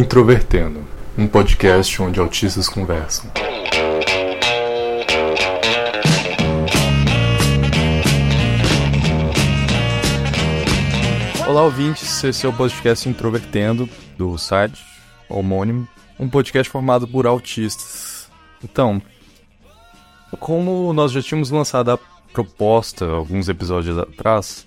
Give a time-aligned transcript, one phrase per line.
[0.00, 0.82] Introvertendo,
[1.16, 3.30] um podcast onde autistas conversam.
[11.46, 12.24] Olá, ouvintes.
[12.24, 13.86] Esse é o podcast Introvertendo
[14.16, 14.82] do site
[15.28, 15.86] homônimo,
[16.18, 18.30] um podcast formado por autistas.
[18.64, 19.02] Então,
[20.38, 21.98] como nós já tínhamos lançado a
[22.32, 24.66] proposta alguns episódios atrás,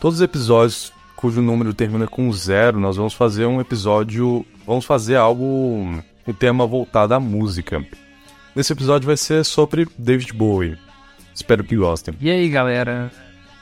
[0.00, 0.90] todos os episódios
[1.22, 4.44] cujo número termina com zero, nós vamos fazer um episódio.
[4.66, 5.44] Vamos fazer algo.
[5.44, 6.02] um
[6.36, 7.80] tema voltado à música.
[8.56, 10.76] Nesse episódio vai ser sobre David Bowie.
[11.32, 12.12] Espero que gostem.
[12.20, 13.08] E aí, galera?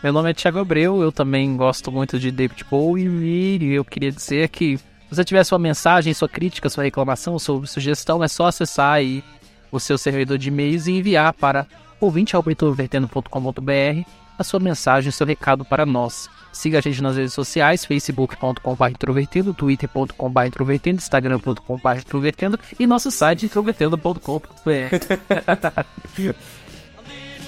[0.03, 4.11] Meu nome é Thiago Abreu, eu também gosto muito de David Bowie e eu queria
[4.11, 8.47] dizer que se você tiver sua mensagem, sua crítica, sua reclamação, sua sugestão, é só
[8.47, 9.23] acessar aí
[9.71, 11.67] o seu servidor de e-mails e enviar para
[12.01, 16.31] ouvintealbertovertendo.com.br a sua mensagem, seu recado para nós.
[16.53, 23.47] Siga a gente nas redes sociais, facebook.com.br introvertendo, twitter.com.br introvertendo, instagram.com.br introvertendo e nosso site
[23.47, 26.31] introvertendo.com.br.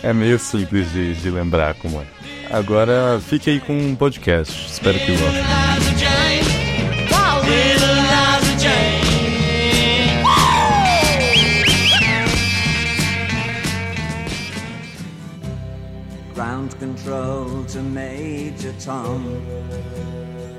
[0.03, 2.07] é meio simples de, de lembrar como é.
[2.51, 4.67] Agora fique aí com um podcast.
[4.67, 5.43] Espero que gostem.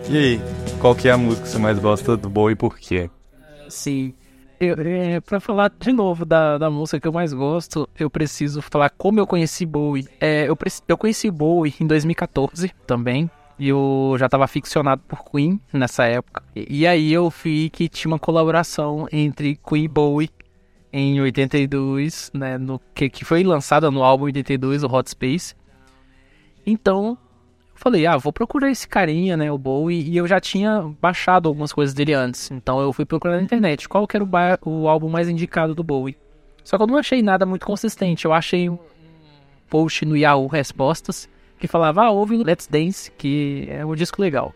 [0.10, 0.42] E aí,
[0.80, 3.10] qual que é a música que você mais gosta do Bowie e por quê?
[3.70, 4.14] Sim,
[4.60, 8.62] eu, é, pra falar de novo da, da música que eu mais gosto, eu preciso
[8.62, 10.08] falar como eu conheci Bowie.
[10.22, 13.30] É, eu, eu conheci Bowie em 2014 também.
[13.60, 16.44] E eu já tava ficcionado por Queen nessa época.
[16.56, 20.30] E, e aí eu vi que tinha uma colaboração entre Queen e Bowie
[20.92, 22.58] em 82, né?
[22.58, 25.56] No, que, que foi lançada no álbum 82, o Hot Space.
[26.66, 27.18] Então,
[27.74, 31.50] eu falei, ah, vou procurar esse carinha, né, o Bowie, e eu já tinha baixado
[31.50, 32.52] algumas coisas dele antes.
[32.52, 34.30] Então eu fui procurar na internet qual que era o,
[34.70, 36.18] o álbum mais indicado do Bowie.
[36.64, 38.26] Só que eu não achei nada muito consistente.
[38.26, 38.80] Eu achei um
[39.70, 41.28] post no Yahoo Respostas
[41.60, 44.54] que falava, ah, ouve Let's Dance, que é um disco legal.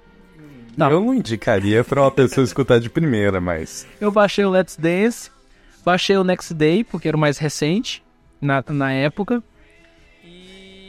[0.78, 0.91] Não.
[0.91, 3.88] Eu não indicaria para uma pessoa escutar de primeira, mas.
[4.00, 5.31] Eu baixei o Let's Dance,
[5.84, 8.03] baixei o Next Day, porque era o mais recente
[8.39, 9.44] na, na época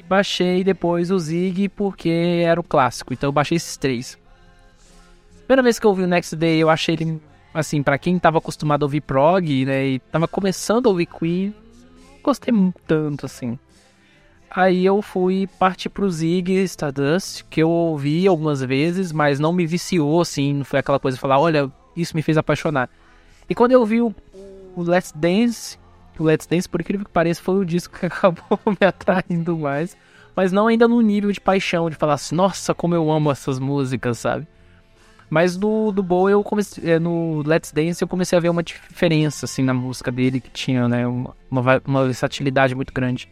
[0.09, 3.13] baixei depois o Zig porque era o clássico.
[3.13, 4.19] Então eu baixei esses três.
[5.41, 7.21] Primeira vez que eu ouvi o Next Day, eu achei ele,
[7.55, 11.55] assim, para quem tava acostumado a ouvir prog, né, e tava começando a ouvir Queen,
[12.23, 12.53] gostei
[12.87, 13.59] tanto, assim.
[14.51, 19.67] Aí eu fui partir pro Zig Stardust, que eu ouvi algumas vezes, mas não me
[19.67, 22.91] viciou, assim, não foi aquela coisa de falar, olha, isso me fez apaixonar.
[23.49, 24.15] E quando eu vi o,
[24.77, 25.79] o Let's Dance,
[26.23, 29.97] o Let's Dance, por incrível que pareça, foi o disco que acabou me atraindo mais.
[30.34, 33.59] Mas não ainda no nível de paixão, de falar assim, nossa, como eu amo essas
[33.59, 34.47] músicas, sabe?
[35.29, 38.62] Mas no do Bowie, eu comecei, é, no Let's Dance, eu comecei a ver uma
[38.62, 41.34] diferença, assim, na música dele, que tinha, né, uma,
[41.84, 43.29] uma versatilidade muito grande.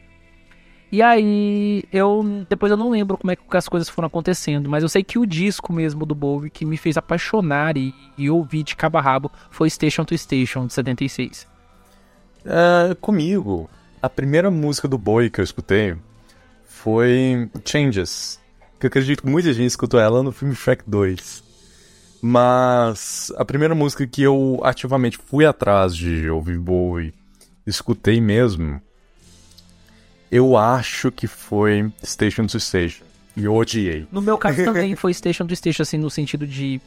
[0.90, 4.82] E aí, eu depois eu não lembro como é que as coisas foram acontecendo, mas
[4.82, 8.62] eu sei que o disco mesmo do Bowie que me fez apaixonar e, e ouvir
[8.62, 11.46] de cabo a rabo foi Station to Station, de 76.
[12.46, 13.68] Uh, comigo,
[14.00, 15.96] a primeira música do Boy que eu escutei
[16.64, 18.38] foi Changes,
[18.78, 21.42] que eu acredito que muita gente escutou ela no filme Shrek 2.
[22.22, 27.12] Mas a primeira música que eu ativamente fui atrás de ouvir Bowie,
[27.66, 28.80] escutei mesmo,
[30.30, 33.04] eu acho que foi Station to Station.
[33.36, 34.06] E eu odiei.
[34.10, 36.80] No meu caso também foi Station to Station, assim, no sentido de,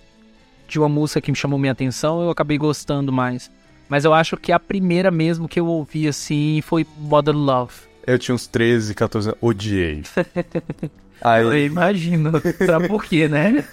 [0.67, 3.51] de uma música que me chamou minha atenção, eu acabei gostando mais.
[3.89, 7.73] Mas eu acho que a primeira mesmo que eu ouvi assim foi Modern Love.
[8.05, 10.03] Eu tinha uns 13, 14 anos, odiei.
[11.21, 11.43] Aí...
[11.43, 12.31] Eu imagino.
[12.65, 13.63] Sabe por quê, né?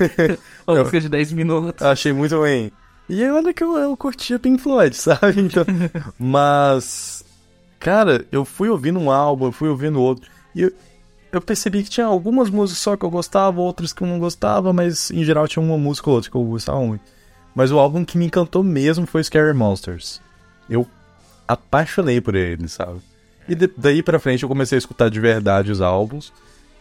[0.66, 1.82] Uma música de 10 minutos.
[1.86, 2.72] Achei muito bem.
[3.08, 5.40] E olha que eu, eu curtia Pink Floyd, sabe?
[5.40, 5.64] Então,
[6.18, 7.24] mas,
[7.78, 10.28] cara, eu fui ouvindo um álbum, eu fui ouvindo outro.
[10.54, 10.72] E eu,
[11.30, 14.72] eu percebi que tinha algumas músicas só que eu gostava, outras que eu não gostava,
[14.72, 17.04] mas em geral tinha uma música ou outra que eu gostava muito.
[17.56, 20.20] Mas o álbum que me encantou mesmo foi Scary Monsters.
[20.68, 20.86] Eu
[21.48, 23.00] apaixonei por ele, sabe?
[23.48, 26.34] E de, daí pra frente eu comecei a escutar de verdade os álbuns.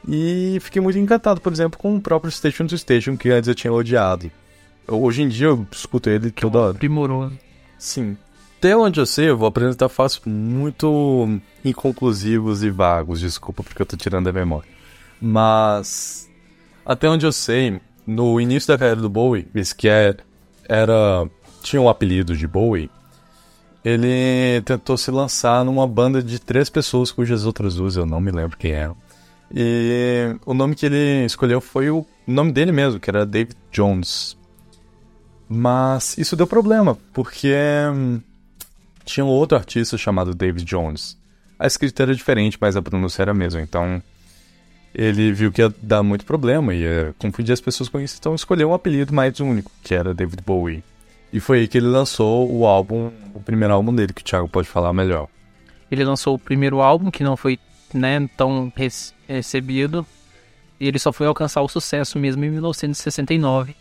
[0.06, 3.56] E fiquei muito encantado, por exemplo, com o próprio Station to Station, que antes eu
[3.56, 4.30] tinha odiado.
[4.86, 6.74] Hoje em dia eu escuto ele toda hora.
[6.74, 7.39] Primoroso.
[7.80, 8.18] Sim.
[8.57, 13.86] Até onde eu sei, eu vou apresentar fatos muito inconclusivos e vagos, desculpa porque eu
[13.86, 14.69] tô tirando a memória.
[15.21, 16.30] Mas,
[16.86, 20.16] até onde eu sei, no início da carreira do Bowie, esse que é
[20.67, 21.27] era
[21.62, 22.89] tinha um apelido de Bowie,
[23.83, 28.31] ele tentou se lançar numa banda de três pessoas cujas outras duas eu não me
[28.31, 28.95] lembro quem eram.
[29.53, 34.38] E o nome que ele escolheu foi o nome dele mesmo, que era David Jones.
[35.47, 37.53] Mas isso deu problema, porque
[37.94, 38.19] hum,
[39.03, 41.18] tinha um outro artista chamado David Jones.
[41.59, 43.61] A escrita era diferente, mas a pronúncia era a mesma.
[43.61, 44.01] Então
[44.97, 48.69] ele viu que ia dar muito problema, ia confundir as pessoas com isso, então escolheu
[48.69, 50.83] um apelido mais único, que era David Bowie.
[51.33, 54.47] E foi aí que ele lançou o álbum, o primeiro álbum dele, que o Thiago
[54.47, 55.27] pode falar melhor.
[55.92, 57.59] Ele lançou o primeiro álbum, que não foi
[57.94, 58.71] né, tão
[59.27, 60.06] recebido,
[60.80, 63.75] e ele só foi alcançar o sucesso mesmo em 1969,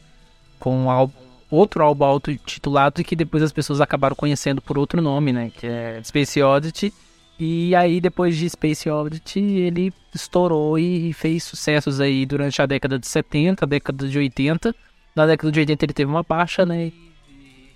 [0.59, 1.15] com um álbum,
[1.49, 6.01] outro álbum auto-titulado que depois as pessoas acabaram conhecendo por outro nome, né, que é
[6.03, 6.93] Space Oddity,
[7.39, 12.99] e aí, depois de Space Oddity, ele estourou e fez sucessos aí durante a década
[12.99, 14.75] de 70, a década de 80.
[15.17, 16.87] Na década de 80 ele teve uma baixa, né?
[16.87, 16.95] E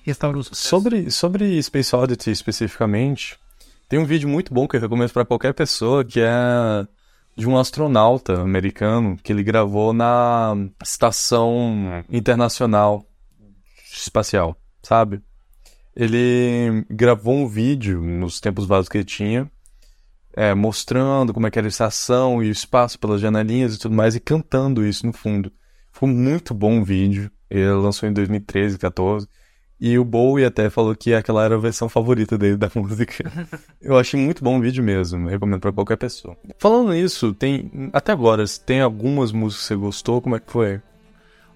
[0.05, 0.69] restaurou sucesso.
[0.69, 3.37] Sobre, sobre Space Oddity especificamente,
[3.89, 6.87] tem um vídeo muito bom que eu recomendo para qualquer pessoa, que é
[7.37, 13.05] de um astronauta americano que ele gravou na estação internacional
[13.93, 15.23] espacial, sabe?
[15.99, 19.51] Ele gravou um vídeo nos tempos vagos que ele tinha,
[20.33, 23.97] é, mostrando como é que era a estação e o espaço pelas janelinhas e tudo
[23.97, 25.51] mais, e cantando isso no fundo.
[25.91, 27.29] Foi muito bom o vídeo.
[27.51, 29.27] Ele lançou em 2013, 14.
[29.81, 33.33] E o Bowie até falou que aquela era a versão favorita dele da música.
[33.83, 36.37] Eu achei muito bom o vídeo mesmo, recomendo para qualquer pessoa.
[36.59, 40.81] Falando nisso, tem até agora, tem algumas músicas que você gostou, como é que foi?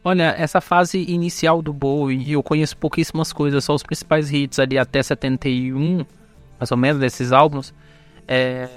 [0.04, 4.76] Olha, essa fase inicial do Bowie, eu conheço pouquíssimas coisas, só os principais hits ali
[4.76, 6.04] até 71,
[6.58, 7.72] mais ou menos, desses álbuns.
[8.26, 8.68] É,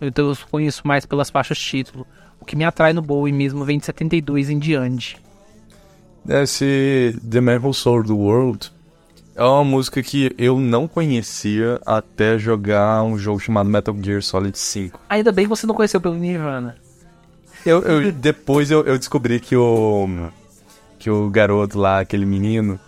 [0.00, 2.06] então eu conheço mais pelas faixas título.
[2.38, 5.16] O que me atrai no Bowie mesmo vem de 72 em diante.
[6.28, 8.70] Esse The Man Who Sold the World
[9.34, 14.58] é uma música que eu não conhecia até jogar um jogo chamado Metal Gear Solid
[14.58, 15.00] 5.
[15.08, 16.76] Ainda bem que você não conheceu pelo Nirvana.
[17.64, 20.08] Eu, eu depois eu, eu descobri que o
[21.06, 22.80] que o garoto lá, aquele menino,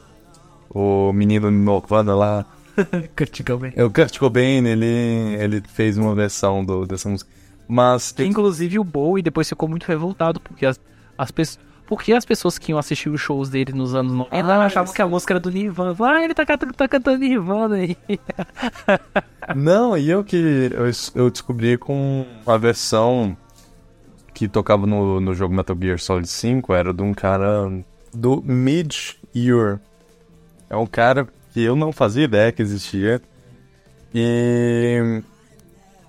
[0.69, 2.45] o menino Nirvana lá,
[3.17, 3.73] Kurt Cobain.
[3.77, 4.87] É, o Kurt Cobain, ele,
[5.39, 7.31] ele fez uma versão do, dessa música.
[7.69, 8.11] Mas.
[8.11, 8.29] Tem...
[8.29, 10.81] Inclusive o Bowie depois ficou muito revoltado, porque as,
[11.17, 11.69] as pessoas.
[11.87, 15.01] Porque as pessoas que iam assistir os shows dele nos anos 90 ah, achavam que
[15.01, 15.97] a música era do Nirvana.
[16.05, 17.97] Ah, ele tá, tá cantando Nirvana aí.
[19.55, 23.37] Não, e eu que eu, eu descobri com a versão
[24.35, 27.71] que tocava no, no jogo Metal Gear Solid 5, era de um cara
[28.19, 29.79] do Mid-Year.
[30.69, 33.23] É um cara que eu não fazia ideia que existia.
[34.15, 35.23] E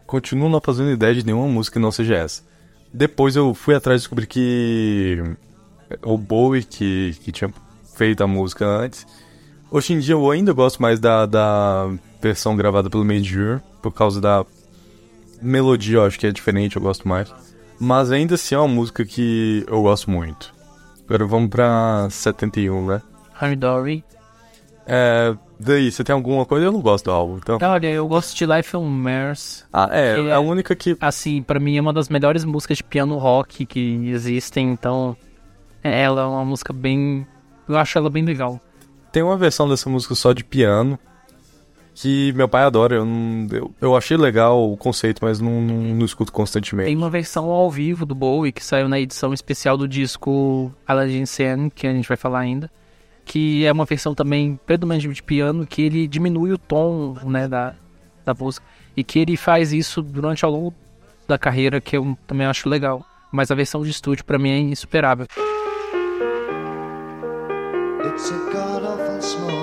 [0.07, 2.41] continuo não fazendo ideia de nenhuma música que não seja essa.
[2.91, 5.21] Depois eu fui atrás e descobri que
[6.03, 7.53] o Bowie que, que tinha
[7.95, 9.06] feito a música antes.
[9.69, 14.19] Hoje em dia eu ainda gosto mais da, da versão gravada pelo Mid-Year, por causa
[14.19, 14.44] da
[15.41, 17.31] melodia, eu acho que é diferente, eu gosto mais.
[17.79, 20.58] Mas ainda assim é uma música que eu gosto muito.
[21.09, 23.01] Agora vamos pra 71, né?
[23.33, 24.03] Harry Dory.
[24.85, 25.35] É.
[25.59, 26.67] Daí, você tem alguma coisa?
[26.67, 27.57] Eu não gosto do álbum, então.
[27.59, 29.65] Olha, eu gosto de Life on Mars.
[29.73, 30.95] Ah, é, é a única que.
[31.01, 35.17] Assim, para mim é uma das melhores músicas de piano rock que existem, então.
[35.83, 37.25] É, ela é uma música bem.
[37.67, 38.61] Eu acho ela bem legal.
[39.11, 40.97] Tem uma versão dessa música só de piano
[41.99, 42.95] que meu pai adora.
[42.95, 46.87] Eu, não, eu, eu achei legal o conceito, mas não, não, não, escuto constantemente.
[46.87, 51.25] Tem uma versão ao vivo do Bowie que saiu na edição especial do disco Aladdin
[51.25, 52.71] Sen, que a gente vai falar ainda.
[53.25, 57.75] Que é uma versão também predominantemente de piano, que ele diminui o tom né, da,
[58.25, 58.65] da música.
[58.95, 60.73] E que ele faz isso durante ao longo
[61.27, 63.06] da carreira, que eu também acho legal.
[63.29, 65.27] Mas a versão de estúdio para mim é insuperável.
[68.06, 69.58] It's a god awful small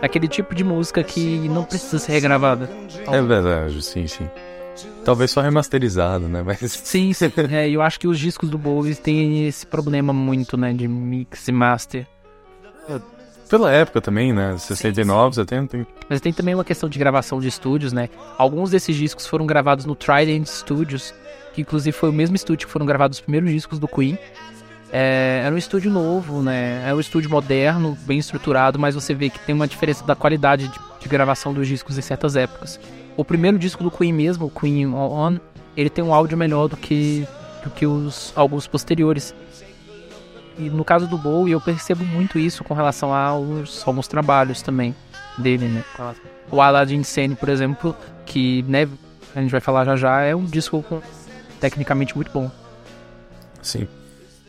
[0.00, 2.70] Aquele tipo de música que não precisa ser regravada.
[3.06, 4.28] É verdade, sim, sim.
[5.04, 6.42] Talvez só remasterizado, né?
[6.42, 6.58] Mas...
[6.72, 7.32] Sim, sim.
[7.50, 10.72] É, eu acho que os discos do Bowie têm esse problema muito, né?
[10.72, 12.06] De mix e master.
[13.48, 14.56] Pela época também, né?
[14.58, 15.86] 69, 70.
[16.08, 18.08] Mas tem também uma questão de gravação de estúdios, né?
[18.36, 21.14] Alguns desses discos foram gravados no Trident Studios,
[21.54, 24.18] que inclusive foi o mesmo estúdio que foram gravados os primeiros discos do Queen.
[24.92, 26.88] É, era um estúdio novo, né?
[26.88, 30.68] É um estúdio moderno, bem estruturado, mas você vê que tem uma diferença da qualidade
[30.68, 32.78] de, de gravação dos discos em certas épocas.
[33.16, 35.38] O primeiro disco do Queen mesmo, o Queen On,
[35.76, 37.26] ele tem um áudio melhor do que,
[37.62, 39.34] do que os álbuns posteriores.
[40.58, 44.94] E no caso do Bowie, eu percebo muito isso com relação aos, alguns trabalhos também
[45.38, 45.84] dele, né?
[46.50, 47.96] O Aladdin Sane, por exemplo,
[48.26, 48.88] que né,
[49.34, 51.00] a gente vai falar já já, é um disco com,
[51.60, 52.50] tecnicamente muito bom.
[53.62, 53.86] Sim.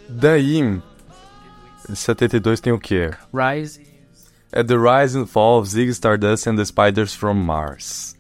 [0.08, 0.82] Daí,
[1.94, 3.12] 72 tem o quê?
[3.34, 3.88] Rise.
[4.52, 8.16] É The Rise and Fall of Ziggy Stardust and the Spiders from Mars.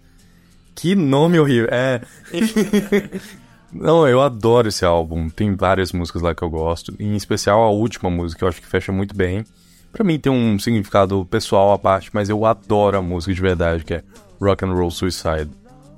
[0.75, 1.67] Que nome horrível.
[1.71, 2.01] É.
[3.71, 5.29] Não, eu adoro esse álbum.
[5.29, 6.93] Tem várias músicas lá que eu gosto.
[6.99, 9.43] Em especial a última música, eu acho que fecha muito bem.
[9.91, 13.83] Pra mim tem um significado pessoal à parte, mas eu adoro a música de verdade,
[13.83, 14.03] que é
[14.39, 15.49] Rock and Roll Suicide.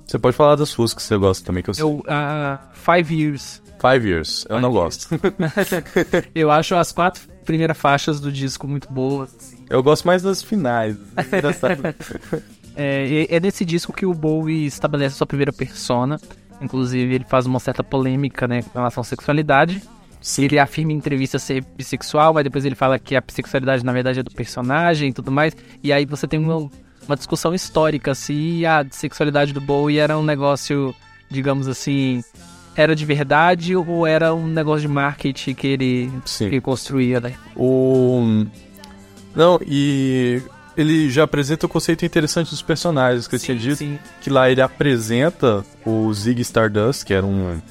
[0.06, 1.84] Você pode falar das suas que você gosta também, que eu sei.
[1.84, 3.62] Eu, uh, Five Years.
[3.80, 5.08] Five Years, eu Five não Years.
[5.08, 5.22] gosto.
[6.36, 9.34] eu acho as quatro primeiras faixas do disco muito boas.
[9.36, 9.66] assim.
[9.70, 10.96] eu gosto mais das finais.
[12.74, 16.18] É, é nesse disco que o Bowie estabelece sua primeira persona.
[16.62, 19.82] Inclusive, ele faz uma certa polêmica, né, com relação à sexualidade.
[20.38, 24.20] Ele afirma em entrevista ser bissexual, mas depois ele fala que a bissexualidade, na verdade,
[24.20, 25.56] é do personagem e tudo mais.
[25.84, 26.70] E aí você tem uma,
[27.08, 30.94] uma discussão histórica se a sexualidade do Bowie era um negócio,
[31.28, 32.24] digamos assim,
[32.76, 36.50] era de verdade ou era um negócio de marketing que ele, Sim.
[36.50, 37.34] que ele construía, né?
[37.56, 38.46] O.
[39.36, 40.42] Não, e
[40.76, 43.78] ele já apresenta o conceito interessante dos personagens que eu tinha dito.
[43.78, 44.00] sim.
[44.22, 47.62] Que lá ele apresenta o Ziggy Stardust, que era um,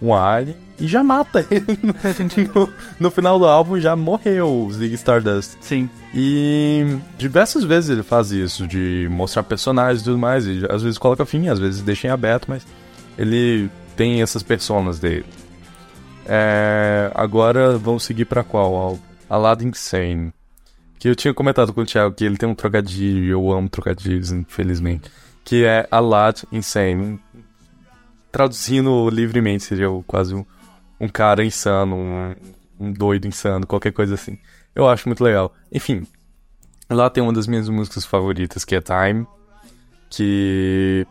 [0.00, 1.66] um alien, e já mata ele.
[2.54, 5.56] No, no final do álbum já morreu o Ziggy Stardust.
[5.60, 5.88] Sim.
[6.14, 10.46] E diversas vezes ele faz isso, de mostrar personagens e tudo mais.
[10.46, 12.66] E às vezes coloca fim, às vezes deixa em aberto, mas
[13.16, 15.26] ele tem essas personas dele.
[16.26, 19.00] É, agora vamos seguir pra qual álbum?
[19.28, 20.32] Aladdin Insane.
[20.98, 23.68] Que eu tinha comentado com o Thiago que ele tem um trocadilho, e eu amo
[23.68, 25.10] trocadilhos, infelizmente.
[25.44, 27.20] Que é Aladdin Insane.
[28.32, 30.44] Traduzindo livremente, seria quase um,
[31.00, 32.34] um cara insano, um,
[32.78, 34.38] um doido insano, qualquer coisa assim.
[34.74, 35.54] Eu acho muito legal.
[35.72, 36.06] Enfim,
[36.90, 39.26] lá tem uma das minhas músicas favoritas, que é Time.
[40.10, 41.06] Que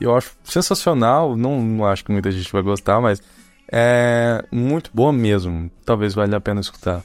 [0.00, 1.36] eu acho sensacional.
[1.36, 3.22] Não, não acho que muita gente vai gostar, mas
[3.70, 5.70] é muito boa mesmo.
[5.84, 7.02] Talvez valha a pena escutar.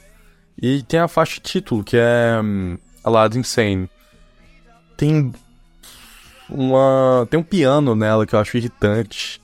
[0.60, 3.90] E tem a faixa título, que é hum, Aladdin Insane.
[4.96, 5.32] Tem
[6.48, 7.26] uma.
[7.30, 9.40] Tem um piano nela que eu acho irritante.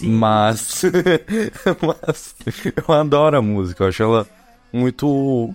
[0.00, 0.82] Mas.
[1.80, 2.34] mas.
[2.76, 3.84] Eu adoro a música.
[3.84, 4.26] Eu acho ela
[4.72, 5.54] muito.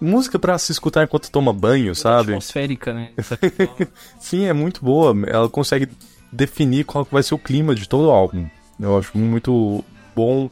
[0.00, 2.32] Música pra se escutar enquanto toma banho, sabe?
[2.32, 3.10] Atmosférica, né?
[4.18, 5.14] Sim, é muito boa.
[5.28, 5.88] Ela consegue
[6.30, 8.48] definir qual vai ser o clima de todo o álbum.
[8.80, 9.84] Eu acho muito
[10.14, 10.50] bom.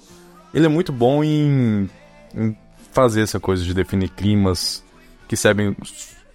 [0.54, 1.90] Ele é muito bom em,
[2.34, 2.56] em
[2.92, 4.84] fazer essa coisa de definir climas
[5.28, 5.76] que seguem,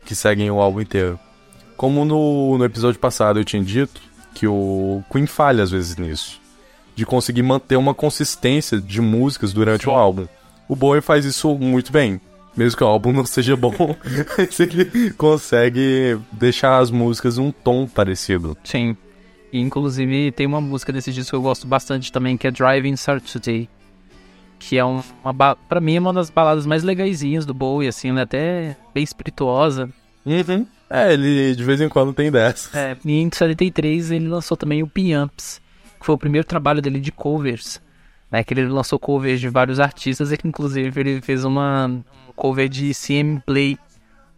[0.05, 1.19] que seguem o álbum inteiro.
[1.75, 4.01] Como no, no episódio passado eu tinha dito
[4.33, 6.39] que o Queen falha às vezes nisso.
[6.95, 10.27] De conseguir manter uma consistência de músicas durante o álbum.
[10.67, 12.21] O Bowie faz isso muito bem.
[12.55, 13.73] Mesmo que o álbum não seja bom,
[14.59, 18.57] ele consegue deixar as músicas um tom parecido.
[18.63, 18.95] Sim.
[19.51, 22.95] E, inclusive tem uma música desse disco que eu gosto bastante também, que é Driving
[22.95, 23.69] Saturday.
[24.59, 25.55] Que é um- uma ba...
[25.55, 29.03] pra mim é uma das baladas mais legaisinhas do Bowie, assim, ela é até bem
[29.03, 29.89] espirituosa.
[30.89, 32.77] É, ele de vez em quando tem dessa.
[32.77, 35.61] É, em 73 ele lançou também o Piamps,
[35.99, 37.81] que foi o primeiro trabalho dele de covers.
[38.31, 42.03] Né, que ele lançou covers de vários artistas e que inclusive ele fez uma um
[42.35, 43.77] cover de CM Play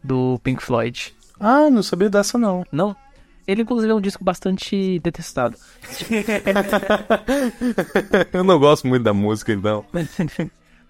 [0.03, 1.13] do Pink Floyd.
[1.39, 2.65] Ah, não sabia dessa não.
[2.71, 2.95] Não?
[3.48, 5.58] Ele inclusive é um disco bastante detestado.
[8.34, 9.86] Eu não gosto muito da música, então.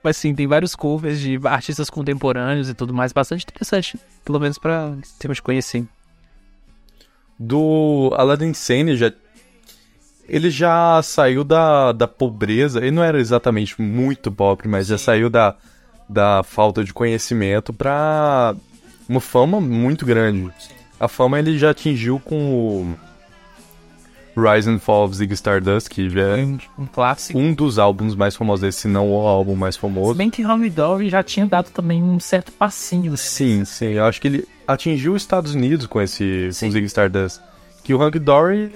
[0.03, 3.99] Mas sim, tem vários covers de artistas contemporâneos e tudo mais, bastante interessante.
[4.25, 5.85] Pelo menos pra termos de conhecer.
[7.37, 9.11] Do Aladdin Sane já.
[10.27, 12.79] Ele já saiu da, da pobreza.
[12.79, 15.55] Ele não era exatamente muito pobre, mas já saiu da,
[16.09, 18.55] da falta de conhecimento pra
[19.07, 20.51] uma fama muito grande.
[20.99, 22.95] A fama ele já atingiu com
[24.35, 27.37] o Rise and Fall of Ziggy Stardust, que já é Um, um clássico.
[27.39, 30.13] um dos álbuns mais famosos desse, se não o álbum mais Se famoso.
[30.15, 33.13] bem que Home Dory já tinha dado também um certo passinho.
[33.13, 33.59] assim.
[33.59, 33.85] Sim, sim.
[33.93, 37.41] Eu acho que ele atingiu os Estados Unidos com esse com Ziggy Stardust.
[37.83, 38.71] Que o Hank Dory,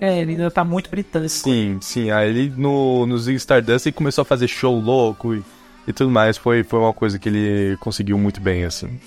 [0.00, 1.30] É, ele ainda tá muito britânico.
[1.30, 2.10] sim, sim.
[2.10, 5.42] Aí ele no, no Ziggy Stardust ele começou a fazer show louco e,
[5.86, 6.36] e tudo mais.
[6.36, 8.98] Foi, foi uma coisa que ele conseguiu muito bem, assim.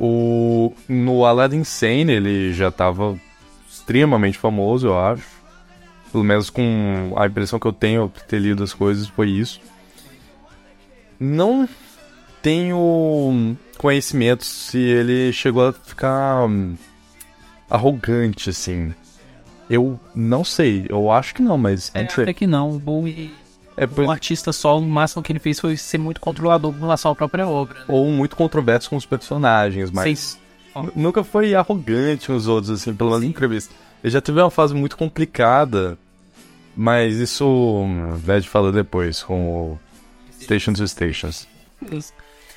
[0.00, 3.20] O, no Aladdin Sane ele já tava
[3.68, 5.26] extremamente famoso, eu acho.
[6.10, 9.60] Pelo menos com a impressão que eu tenho por ter lido as coisas foi isso.
[11.18, 11.68] Não
[12.42, 16.76] tenho conhecimento se ele chegou a ficar hum,
[17.68, 18.94] arrogante, assim.
[19.68, 22.70] Eu não sei, eu acho que não, mas É, até que não.
[22.70, 23.32] O Bowie,
[23.82, 26.80] É, por- um artista solo, o máximo que ele fez foi ser muito controlador com
[26.80, 27.78] relação à própria obra.
[27.78, 27.84] né?
[27.88, 30.38] ou muito controverso com os personagens, mas
[30.94, 33.74] nunca foi arrogante com os outros, assim, pelo menos em entrevista.
[34.04, 35.98] Ele já teve uma fase muito complicada,
[36.76, 39.78] mas isso hum, Ved fala depois, com o
[40.40, 41.46] Station to Stations.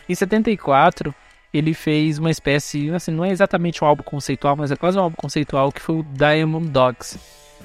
[0.10, 1.14] Em 74,
[1.54, 5.02] ele fez uma espécie, assim, não é exatamente um álbum conceitual, mas é quase um
[5.02, 7.18] álbum conceitual que foi o Diamond Dogs,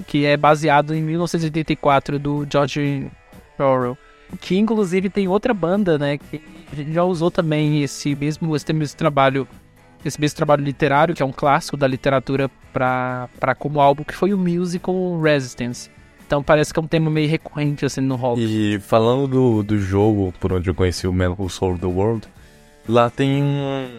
[0.07, 3.09] que é baseado em 1984 do George
[4.39, 6.41] Que inclusive tem outra banda, né, que
[6.91, 9.47] já usou também esse mesmo, esse mesmo trabalho,
[10.05, 14.33] esse mesmo trabalho literário, que é um clássico da literatura para como álbum, que foi
[14.33, 15.89] o musical Resistance.
[16.27, 18.39] Então parece que é um tema meio recorrente assim no rock.
[18.39, 21.49] E falando do, do jogo por onde eu conheci o Man Who
[21.79, 22.27] the World,
[22.87, 23.43] lá tem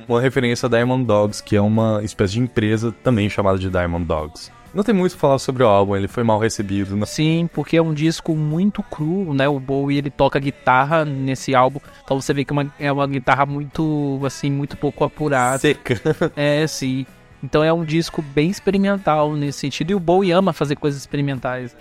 [0.08, 4.04] uma referência a Diamond Dogs, que é uma espécie de empresa também chamada de Diamond
[4.04, 4.52] Dogs.
[4.72, 6.96] Não tem muito a falar sobre o álbum, ele foi mal recebido.
[6.96, 7.04] Né?
[7.04, 9.48] Sim, porque é um disco muito cru, né?
[9.48, 13.06] O Bowie ele toca guitarra nesse álbum, então você vê que é uma, é uma
[13.06, 15.58] guitarra muito, assim, muito pouco apurada.
[15.58, 16.00] Seca.
[16.36, 17.04] É, sim.
[17.42, 21.74] Então é um disco bem experimental nesse sentido, e o Bowie ama fazer coisas experimentais.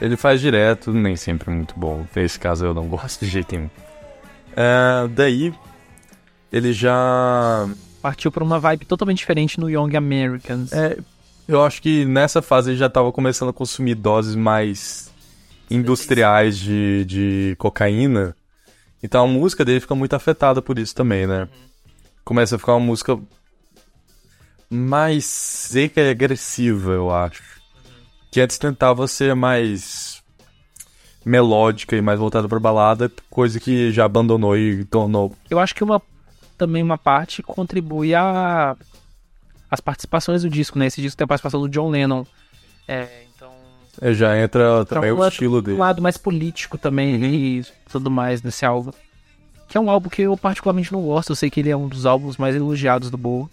[0.00, 2.04] Ele faz direto, nem sempre muito bom.
[2.14, 3.70] Nesse caso eu não gosto de jeito nenhum.
[4.54, 5.54] É, daí,
[6.52, 7.68] ele já.
[8.02, 10.72] Partiu para uma vibe totalmente diferente no Young Americans.
[10.72, 10.98] É,
[11.48, 15.12] eu acho que nessa fase ele já estava começando a consumir doses mais
[15.70, 18.34] industriais de, de cocaína.
[19.02, 21.48] Então a música dele fica muito afetada por isso também, né?
[22.24, 23.18] Começa a ficar uma música
[24.68, 27.42] mais seca e agressiva, eu acho.
[28.30, 30.22] Que antes tentava ser mais
[31.24, 35.32] melódica e mais voltada para balada, coisa que já abandonou e tornou.
[35.50, 36.00] Eu acho que uma
[36.56, 38.76] também uma parte contribui a
[39.76, 40.86] as participações do disco, né?
[40.86, 42.24] Esse disco tem a participação do John Lennon.
[42.88, 43.50] É, então.
[44.00, 45.76] É, já entra também um o estilo dele.
[45.76, 48.90] Um lado mais político também e tudo mais nesse álbum.
[49.68, 51.30] Que é um álbum que eu particularmente não gosto.
[51.30, 53.48] Eu sei que ele é um dos álbuns mais elogiados do Bowie.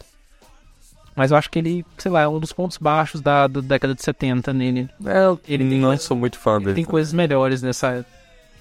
[1.15, 3.93] Mas eu acho que ele, sei lá, é um dos pontos baixos da, da década
[3.93, 4.89] de 70 nele.
[5.05, 6.73] É, ele tem, não sou muito fã dele.
[6.73, 8.05] Tem coisas melhores nessa.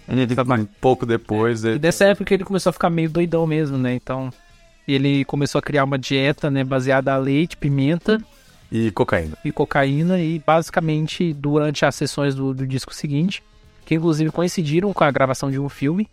[0.08, 0.26] Ele
[0.60, 1.64] um pouco depois.
[1.64, 1.68] É.
[1.68, 1.76] Ele...
[1.76, 3.94] E dessa época ele começou a ficar meio doidão mesmo, né?
[3.94, 4.30] Então.
[4.86, 8.20] Ele começou a criar uma dieta, né, baseada a leite, pimenta
[8.72, 9.36] e cocaína.
[9.44, 13.42] E cocaína e basicamente durante as sessões do, do disco seguinte,
[13.84, 16.08] que inclusive coincidiram com a gravação de um filme,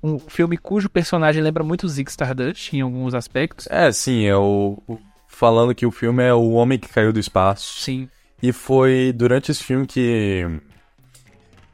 [0.00, 3.66] um filme cujo personagem lembra muito Zig Stardust em alguns aspectos.
[3.68, 7.18] É, sim, é o, o falando que o filme é o homem que caiu do
[7.18, 7.80] espaço.
[7.80, 8.08] Sim.
[8.40, 10.46] E foi durante esse filme que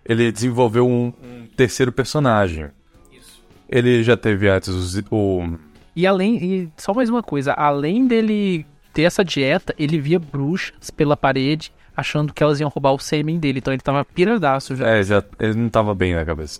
[0.02, 2.70] ele desenvolveu um, um terceiro personagem.
[3.12, 3.42] Isso.
[3.68, 5.58] Ele já teve antes o, o
[6.00, 10.90] e além, e só mais uma coisa, além dele ter essa dieta, ele via bruxas
[10.90, 13.58] pela parede, achando que elas iam roubar o sêmen dele.
[13.58, 14.88] Então ele tava piradaço já.
[14.88, 16.58] É, já, ele não tava bem na cabeça.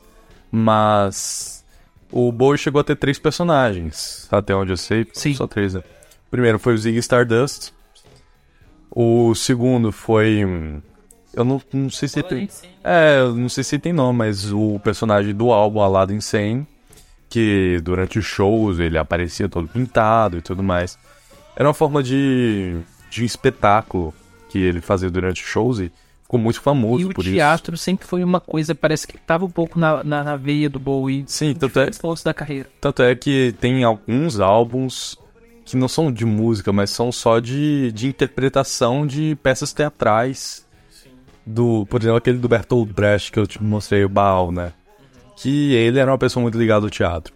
[0.53, 1.64] Mas
[2.12, 5.07] o Bowie chegou a ter três personagens, até onde eu sei.
[5.14, 5.33] Sim.
[5.33, 5.81] Só três, né?
[6.26, 7.72] O primeiro foi o Ziggy Stardust.
[8.90, 10.44] O segundo foi.
[11.33, 12.46] Eu não, não sei se tem.
[12.85, 16.66] É, eu não sei se tem nome, mas o personagem do álbum Aladdin Insane
[17.31, 20.99] que durante os shows ele aparecia todo pintado e tudo mais.
[21.57, 22.77] Era uma forma de,
[23.09, 24.12] de um espetáculo
[24.49, 27.31] que ele fazia durante os shows e ficou muito famoso por isso.
[27.31, 30.37] E o teatro sempre foi uma coisa, parece que estava um pouco na, na, na,
[30.37, 31.25] veia do Bowie.
[31.29, 31.88] Sim, tanto é,
[32.25, 32.69] da carreira.
[32.81, 35.16] Tanto é que tem alguns álbuns
[35.64, 40.66] que não são de música, mas são só de, de interpretação de peças teatrais.
[40.90, 41.11] Sim.
[41.47, 44.73] Do, por exemplo, aquele do Bertolt Brecht que eu te mostrei, o Baal, né?
[45.40, 47.33] Que ele era uma pessoa muito ligada ao teatro.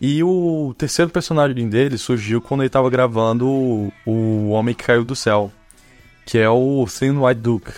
[0.00, 5.04] E o terceiro personagem dele surgiu quando ele estava gravando o, o Homem que Caiu
[5.04, 5.52] do Céu,
[6.24, 7.72] que é o Thin White Duke.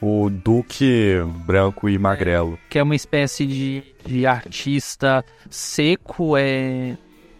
[0.00, 1.14] O Duque
[1.46, 2.58] branco e magrelo.
[2.68, 6.96] Que é uma espécie de, de artista seco, é,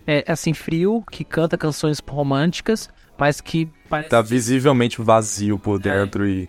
[0.07, 4.09] é assim, frio, que canta canções românticas, mas que parece...
[4.09, 6.31] Tá visivelmente vazio por dentro é.
[6.31, 6.49] e...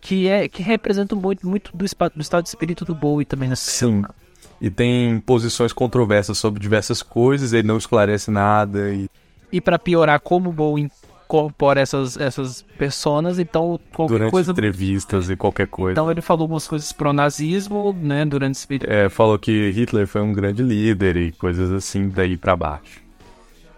[0.00, 3.70] Que, é, que representa muito, muito do, do estado de espírito do Bowie também nessa
[3.70, 3.98] Sim.
[4.00, 4.21] Época
[4.62, 8.94] e tem posições controversas sobre diversas coisas, ele não esclarece nada.
[8.94, 9.10] E,
[9.50, 10.88] e para piorar, como o Bowie
[11.24, 14.52] incorpora essas, essas personas, então qualquer durante coisa...
[14.52, 15.92] entrevistas e qualquer coisa.
[15.92, 18.86] Então ele falou algumas coisas pro nazismo, né, durante esse vídeo.
[18.88, 23.02] É, falou que Hitler foi um grande líder e coisas assim daí para baixo.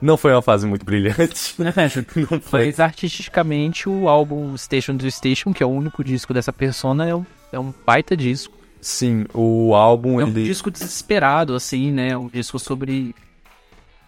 [0.03, 1.55] Não foi uma fase muito brilhante.
[2.31, 2.66] não foi.
[2.66, 7.14] Mas artisticamente o álbum Station to Station, que é o único disco dessa persona, é
[7.14, 8.63] um, é um baita disco.
[8.85, 10.20] Sim, o álbum.
[10.20, 10.44] É um ele...
[10.44, 12.14] disco desesperado, assim, né?
[12.18, 13.14] Um disco sobre.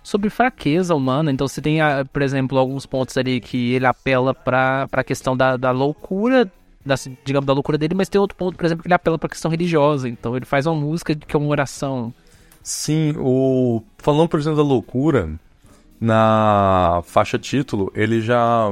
[0.02, 1.32] sobre fraqueza humana.
[1.32, 5.34] Então você tem, ah, por exemplo, alguns pontos ali que ele apela pra, pra questão
[5.34, 6.52] da, da loucura.
[6.84, 9.30] Da, digamos, da loucura dele, mas tem outro ponto, por exemplo, que ele apela pra
[9.30, 10.10] questão religiosa.
[10.10, 12.12] Então ele faz uma música que é uma oração.
[12.62, 13.82] Sim, o.
[13.96, 15.30] Falando, por exemplo, da loucura,
[15.98, 18.70] na faixa título, ele já.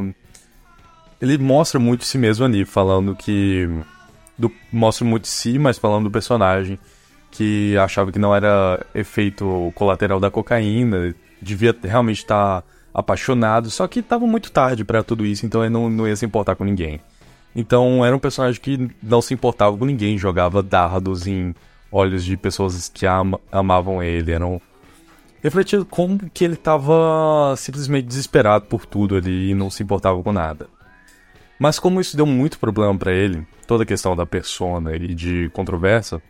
[1.19, 3.71] Ele mostra muito si mesmo ali, falando que
[4.39, 6.79] do, mostra muito de si, mas falando do personagem.
[7.31, 12.63] que achava que não era efeito colateral da cocaína, devia realmente estar
[12.95, 16.25] apaixonado, só que estava muito tarde para tudo isso, então ele não, não ia se
[16.25, 17.01] importar com ninguém.
[17.55, 21.55] Então era um personagem que não se importava com ninguém, jogava dardos em
[21.91, 24.61] olhos de pessoas que ama, amavam ele, eram
[25.43, 30.33] refletindo como que ele estava simplesmente desesperado por tudo ali e não se importava com
[30.33, 30.69] nada.
[31.59, 35.49] Mas como isso deu muito problema para ele, toda a questão da persona e de
[35.51, 36.21] controvérsia,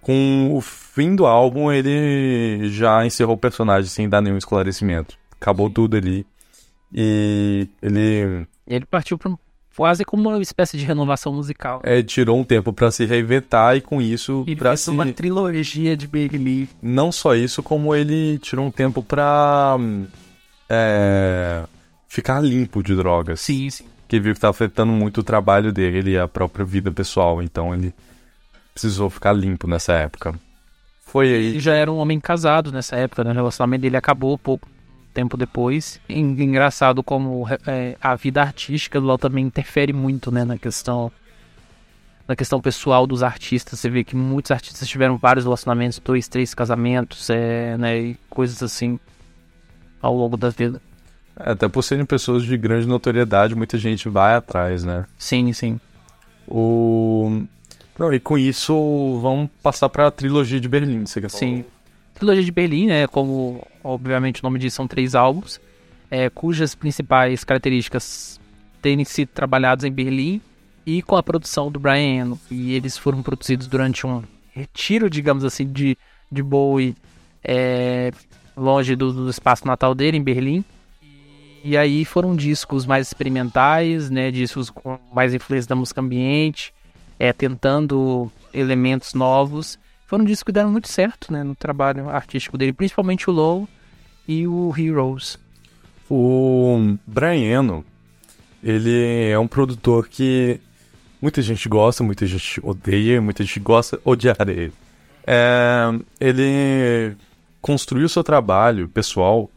[0.00, 5.16] com o fim do álbum ele já encerrou o personagem sem dar nenhum esclarecimento.
[5.40, 6.26] Acabou tudo ali.
[6.92, 8.46] E ele.
[8.66, 9.32] Ele partiu para
[9.76, 11.80] quase como uma espécie de renovação musical.
[11.84, 15.96] É, tirou um tempo para se reinventar e com isso e para se uma trilogia
[15.96, 16.68] de Bailey.
[16.82, 19.76] Não só isso, como ele tirou um tempo para
[20.68, 21.64] é,
[22.08, 23.40] ficar limpo de drogas.
[23.40, 23.84] Sim, sim.
[24.12, 27.74] Que viu que estava afetando muito o trabalho dele e a própria vida pessoal, então
[27.74, 27.94] ele
[28.74, 30.34] precisou ficar limpo nessa época.
[31.00, 31.46] Foi aí.
[31.46, 33.30] Ele já era um homem casado nessa época, né?
[33.30, 34.68] O relacionamento dele acabou pouco
[35.14, 35.98] tempo depois.
[36.10, 41.10] engraçado como é, a vida artística do Lau também interfere muito, né, na questão
[42.28, 43.80] na questão pessoal dos artistas.
[43.80, 48.62] Você vê que muitos artistas tiveram vários relacionamentos, dois, três casamentos, é, né, e coisas
[48.62, 49.00] assim
[50.02, 50.82] ao longo da vida.
[51.36, 55.06] Até por serem pessoas de grande notoriedade, muita gente vai atrás, né?
[55.18, 55.80] Sim, sim.
[56.46, 57.42] O...
[57.98, 61.40] Não, e com isso, vamos passar para a trilogia de Berlim, você quer falar?
[61.40, 61.64] Sim.
[62.14, 65.60] Trilogia de Berlim, né, como obviamente o nome diz, são três álbuns,
[66.10, 68.38] é, cujas principais características
[68.80, 70.40] têm sido trabalhados em Berlim
[70.84, 72.40] e com a produção do Brian Eno.
[72.50, 75.96] E eles foram produzidos durante um retiro, digamos assim, de,
[76.30, 76.94] de Bowie
[77.42, 78.10] é,
[78.56, 80.64] longe do, do espaço natal dele, em Berlim.
[81.64, 86.74] E aí foram discos mais experimentais, né, discos com mais influência da música ambiente,
[87.18, 89.78] é, tentando elementos novos
[90.12, 93.66] foram discos que deram muito certo, né, no trabalho artístico dele, principalmente o Low
[94.28, 95.38] e o Heroes.
[96.10, 97.84] O Brian Eno,
[98.62, 100.60] ele é um produtor que
[101.18, 104.74] muita gente gosta, muita gente odeia, muita gente gosta odiar ele.
[105.26, 105.84] É,
[106.20, 107.16] ele
[107.62, 109.48] construiu seu trabalho pessoal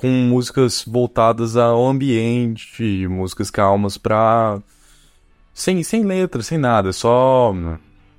[0.00, 4.58] com músicas voltadas ao ambiente, músicas calmas para
[5.52, 7.54] sem sem letra, sem nada, só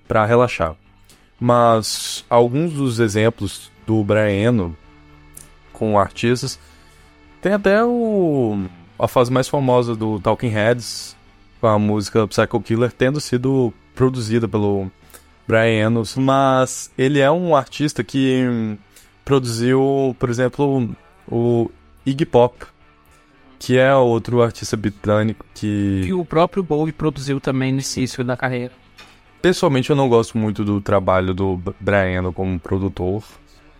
[0.07, 0.75] para relaxar.
[1.39, 4.77] Mas alguns dos exemplos do Brian Eno
[5.73, 6.59] com artistas
[7.41, 8.63] tem até o
[8.99, 11.17] a fase mais famosa do Talking Heads
[11.59, 14.91] com a música Psycho Killer tendo sido produzida pelo
[15.47, 18.77] Brian mas ele é um artista que
[19.25, 20.95] produziu, por exemplo,
[21.31, 21.71] o
[22.05, 22.65] Iggy Pop,
[23.57, 28.35] que é outro artista britânico que que o próprio Bowie produziu também no início da
[28.35, 28.73] carreira.
[29.41, 33.23] Pessoalmente eu não gosto muito do trabalho do Brian como produtor,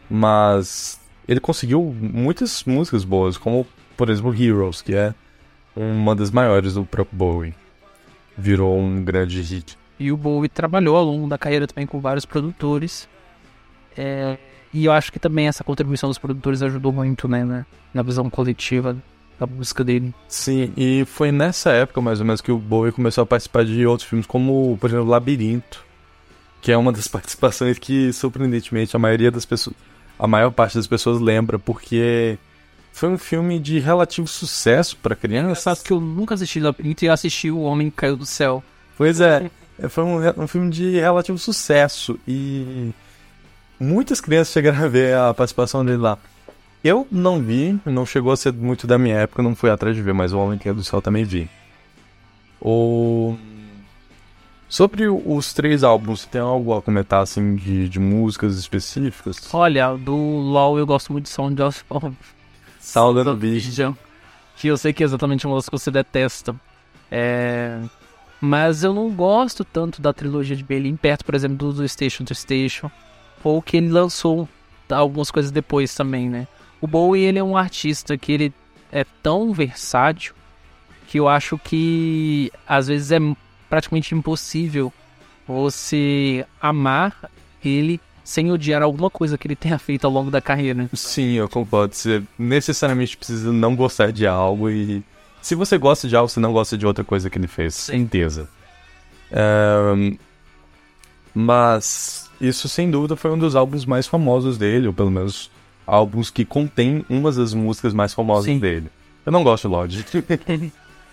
[0.10, 5.14] mas ele conseguiu muitas músicas boas, como por exemplo Heroes, que é
[5.76, 7.54] uma das maiores do próprio Bowie.
[8.38, 9.78] Virou um grande hit.
[10.00, 13.08] E o Bowie trabalhou ao longo da carreira também com vários produtores.
[13.96, 14.38] É,
[14.74, 18.30] e eu acho que também essa contribuição dos produtores ajudou muito, né, né na visão
[18.30, 18.96] coletiva
[19.40, 20.14] da música dele.
[20.28, 23.86] Sim, e foi nessa época mais ou menos que o Bowie começou a participar de
[23.86, 25.84] outros filmes, como, por exemplo, Labirinto,
[26.62, 29.76] que é uma das participações que, surpreendentemente, a maioria das pessoas,
[30.18, 32.38] a maior parte das pessoas lembra, porque
[32.94, 35.64] foi um filme de relativo sucesso para crianças.
[35.64, 38.64] Sabe que eu nunca assisti Labirinto e assisti O Homem que Caiu do Céu.
[38.96, 39.50] Pois é,
[39.90, 42.92] foi um, um filme de relativo sucesso e
[43.82, 46.18] muitas crianças chegaram a ver a participação dele lá.
[46.84, 50.02] Eu não vi, não chegou a ser muito da minha época, não fui atrás de
[50.02, 51.50] ver, mas o Homem que é do Céu também vi.
[52.60, 53.36] O...
[54.70, 59.54] Sobre os três álbuns, tem algo a comentar, assim, de, de músicas específicas?
[59.54, 61.84] Olha, do LoL eu gosto muito de Sound of...
[62.80, 63.94] Sound of Vision.
[64.56, 66.56] Que eu sei que é exatamente uma das que você detesta.
[67.12, 67.80] É...
[68.40, 72.24] Mas eu não gosto tanto da trilogia de Berlim, perto, por exemplo, do, do Station
[72.24, 72.90] to Station.
[73.44, 74.48] Ou que ele lançou
[74.90, 76.48] algumas coisas depois também, né?
[76.80, 78.54] O Bowie ele é um artista que ele
[78.92, 80.34] é tão versátil
[81.08, 83.20] que eu acho que às vezes é
[83.70, 84.92] praticamente impossível
[85.48, 87.30] você amar
[87.64, 90.90] ele sem odiar alguma coisa que ele tenha feito ao longo da carreira.
[90.94, 91.94] Sim, eu concordo.
[91.94, 95.04] Você necessariamente precisa não gostar de algo e
[95.42, 97.74] se você gosta de algo, você não gosta de outra coisa que ele fez.
[97.74, 98.48] Certeza.
[99.32, 100.18] Um,
[101.34, 105.52] mas isso sem dúvida foi um dos álbuns mais famosos dele, ou pelo menos
[105.86, 108.60] álbuns que contém umas das músicas mais famosas Sim.
[108.60, 108.90] dele.
[109.26, 110.24] Eu não gosto de Logic.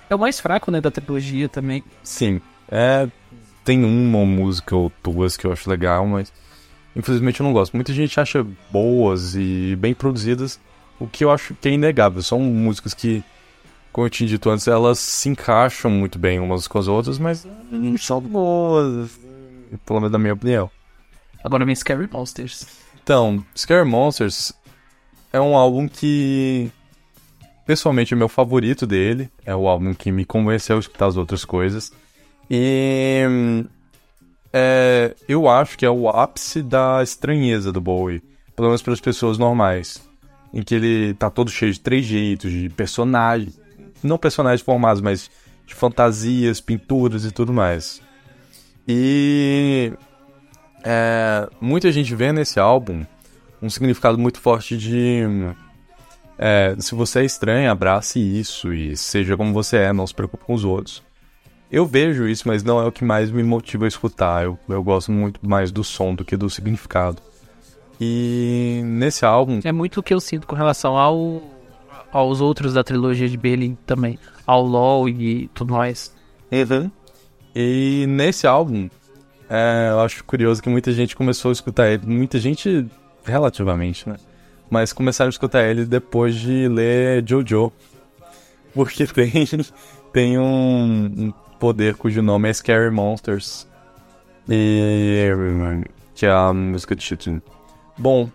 [0.09, 1.85] é o mais fraco, né, da trilogia também.
[2.03, 2.41] Sim.
[2.71, 3.09] É,
[3.65, 6.33] tem uma música ou duas que eu acho legal, mas
[6.97, 7.75] infelizmente eu não gosto.
[7.75, 10.59] Muita gente acha boas e bem produzidas,
[10.99, 12.23] o que eu acho que é inegável.
[12.23, 13.23] São músicas que,
[13.93, 17.47] como eu tinha dito antes, elas se encaixam muito bem umas com as outras, mas
[17.71, 19.19] não são boas,
[19.85, 20.71] pelo menos na minha opinião.
[21.43, 22.67] Agora vem Scary Monsters.
[23.03, 24.53] Então, Scary Monsters
[25.33, 26.71] é um álbum que
[27.67, 29.31] pessoalmente é meu favorito dele.
[29.45, 31.93] É o álbum que me convenceu a escutar as outras coisas.
[32.51, 33.23] E
[34.53, 38.23] é, eu acho que é o ápice da estranheza do Bowie,
[38.57, 40.03] pelo menos para as pessoas normais,
[40.53, 43.61] em que ele tá todo cheio de trejeitos, de personagens,
[44.03, 45.31] não personagens formados, mas
[45.67, 48.01] de fantasias, pinturas e tudo mais.
[48.87, 49.93] E
[50.91, 53.05] é, muita gente vê nesse álbum
[53.61, 55.23] um significado muito forte de
[56.39, 60.47] é, se você é estranho, abrace isso e seja como você é, não se preocupe
[60.47, 61.03] com os outros.
[61.71, 64.45] Eu vejo isso, mas não é o que mais me motiva a escutar.
[64.45, 67.21] Eu, eu gosto muito mais do som do que do significado.
[68.01, 69.61] E nesse álbum.
[69.63, 71.43] É muito o que eu sinto com relação ao,
[72.11, 74.19] aos outros da trilogia de Berlim também.
[74.47, 76.15] Ao LOL e tudo mais.
[76.51, 76.91] Uhum.
[77.55, 78.89] E nesse álbum,
[79.49, 82.07] é, eu acho curioso que muita gente começou a escutar ele.
[82.07, 82.87] Muita gente,
[83.25, 84.17] relativamente, né?
[84.71, 87.73] Mas começaram a escutar ele depois de ler Jojo.
[88.75, 89.33] Porque tem,
[90.13, 93.67] tem um, poder cujo nome é Scary Monsters.
[94.49, 95.29] E.
[96.15, 97.43] Que é a música de título.
[97.97, 98.29] Bom,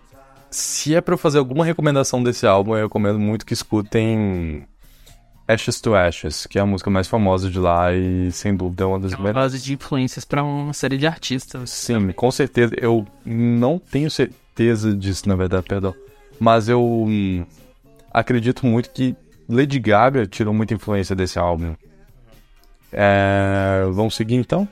[0.50, 4.66] se é pra eu fazer alguma recomendação desse álbum, eu recomendo muito que escutem
[5.46, 8.86] Ashes to Ashes, que é a música mais famosa de lá e sem dúvida é
[8.86, 11.70] uma das é uma base de influências para uma série de artistas.
[11.70, 12.74] Sim, com certeza.
[12.78, 15.94] Eu não tenho certeza disso, na verdade, perdão.
[16.40, 17.44] Mas eu hum,
[18.10, 19.14] acredito muito que
[19.48, 21.74] Lady Gaga tirou muita influência desse álbum.
[22.90, 24.66] É, vamos seguir então?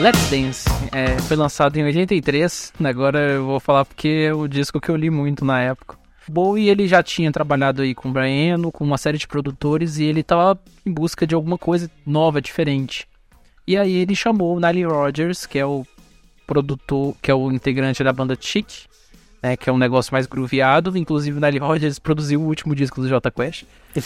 [0.00, 2.72] Let's Dance é, foi lançado em 83.
[2.82, 5.98] Agora eu vou falar porque é o disco que eu li muito na época.
[6.26, 10.04] Bowie ele já tinha trabalhado aí com Brian Eno, com uma série de produtores e
[10.04, 13.06] ele estava em busca de alguma coisa nova, diferente.
[13.66, 15.84] E aí ele chamou o Nile Rodgers, que é o
[16.46, 18.86] produtor, que é o integrante da banda Chic,
[19.42, 20.96] né, que é um negócio mais grooveado.
[20.96, 23.64] Inclusive o Nile Rodgers produziu o último disco do J Quest.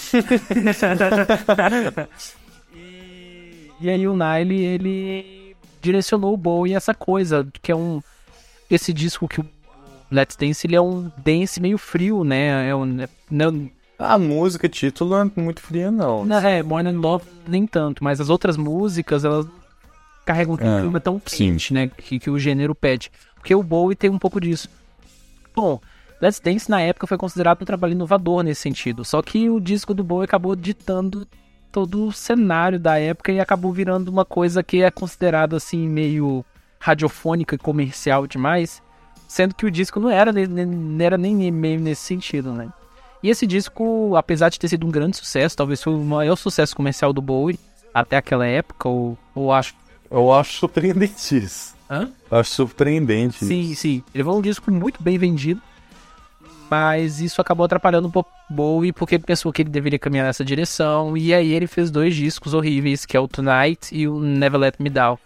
[3.80, 5.43] e aí o Nile ele
[5.84, 8.02] direcionou o Bowie essa coisa, que é um
[8.70, 9.46] esse disco que o
[10.10, 12.68] Let's Dance ele é um dance meio frio, né?
[12.68, 16.24] É um, não, a música título não é muito fria, não.
[16.24, 19.46] não é, Than Love nem tanto, mas as outras músicas, elas
[20.24, 21.88] carregam um é, clima tão quente, né?
[21.88, 23.10] Que, que o gênero pede.
[23.34, 24.68] Porque o Bowie tem um pouco disso.
[25.54, 25.80] Bom,
[26.20, 29.04] Let's Dance na época foi considerado um trabalho inovador nesse sentido.
[29.04, 31.26] Só que o disco do Bowie acabou ditando
[31.74, 36.44] todo o cenário da época e acabou virando uma coisa que é considerada assim meio
[36.78, 38.80] radiofônica e comercial demais,
[39.26, 42.68] sendo que o disco não era, não era nem meio nesse sentido, né?
[43.20, 46.76] E esse disco, apesar de ter sido um grande sucesso, talvez foi o maior sucesso
[46.76, 47.58] comercial do Bowie
[47.92, 49.74] até aquela época, ou, ou acho
[50.08, 51.74] eu acho surpreendente isso.
[51.90, 52.08] Hã?
[52.30, 53.44] Eu acho surpreendente.
[53.44, 53.80] Sim, isso.
[53.80, 54.04] sim.
[54.14, 55.60] Ele foi um disco muito bem vendido.
[56.70, 61.16] Mas isso acabou atrapalhando o Bowie, porque ele pensou que ele deveria caminhar nessa direção.
[61.16, 64.74] E aí ele fez dois discos horríveis, que é o Tonight e o Never Let
[64.78, 65.18] Me Down.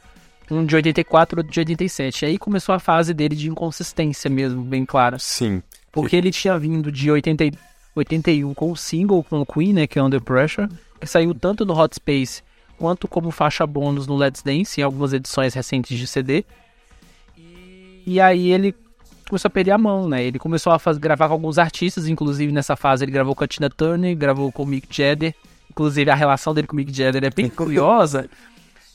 [0.51, 2.22] Um de 84 e outro de 87.
[2.22, 5.18] E aí começou a fase dele de inconsistência mesmo, bem clara.
[5.18, 5.62] Sim.
[5.92, 7.51] Porque ele tinha vindo de 80,
[7.94, 10.68] 81 com o single com o Queen, né, que é Under Pressure,
[11.01, 12.42] que saiu tanto no Hot Space
[12.79, 16.44] quanto como faixa bônus no Let's Dance, em algumas edições recentes de CD.
[18.07, 18.74] E aí ele
[19.29, 20.25] começou a perder a mão, né?
[20.25, 23.49] Ele começou a fazer, gravar com alguns artistas, inclusive nessa fase ele gravou com a
[23.49, 25.35] Tina Turner, gravou com o Mick Jagger.
[25.71, 28.29] Inclusive a relação dele com o Mick Jagger é bem curiosa.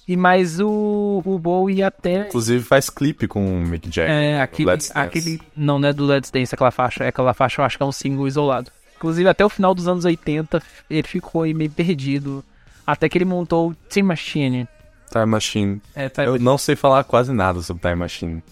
[0.06, 2.28] E mais o, o Bowie até.
[2.28, 4.12] Inclusive faz clipe com o Mick Jagger.
[4.13, 5.41] É, aquele, aquele.
[5.56, 7.06] Não, não é do Let's Dance aquela faixa.
[7.06, 8.69] É aquela faixa, eu acho que é um single isolado.
[8.98, 12.43] Inclusive até o final dos anos 80 ele ficou aí meio perdido
[12.86, 14.67] até que ele montou o Time Machine.
[15.12, 15.82] Time Machine.
[15.96, 16.46] É, Time Eu Machine.
[16.46, 18.43] não sei falar quase nada sobre Time Machine.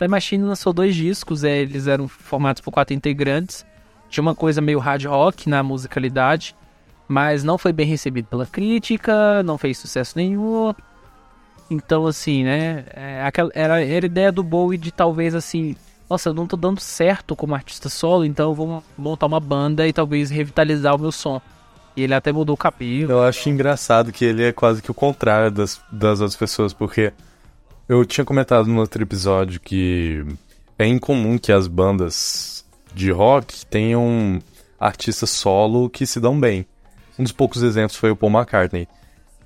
[0.00, 3.66] Time Machine lançou dois discos, é, eles eram formados por quatro integrantes.
[4.08, 6.56] Tinha uma coisa meio hard rock na musicalidade,
[7.06, 10.72] mas não foi bem recebido pela crítica, não fez sucesso nenhum.
[11.70, 12.86] Então, assim, né?
[12.94, 15.76] É, era, era a ideia do Bowie de talvez assim.
[16.08, 19.86] Nossa, eu não tô dando certo como artista solo, então eu vou montar uma banda
[19.86, 21.42] e talvez revitalizar o meu som.
[21.94, 23.12] E ele até mudou o cabelo.
[23.12, 27.12] Eu acho engraçado que ele é quase que o contrário das, das outras pessoas, porque
[27.90, 30.24] eu tinha comentado no outro episódio que
[30.78, 34.40] é incomum que as bandas de rock tenham
[34.78, 36.64] artistas solo que se dão bem.
[37.18, 38.86] Um dos poucos exemplos foi o Paul McCartney.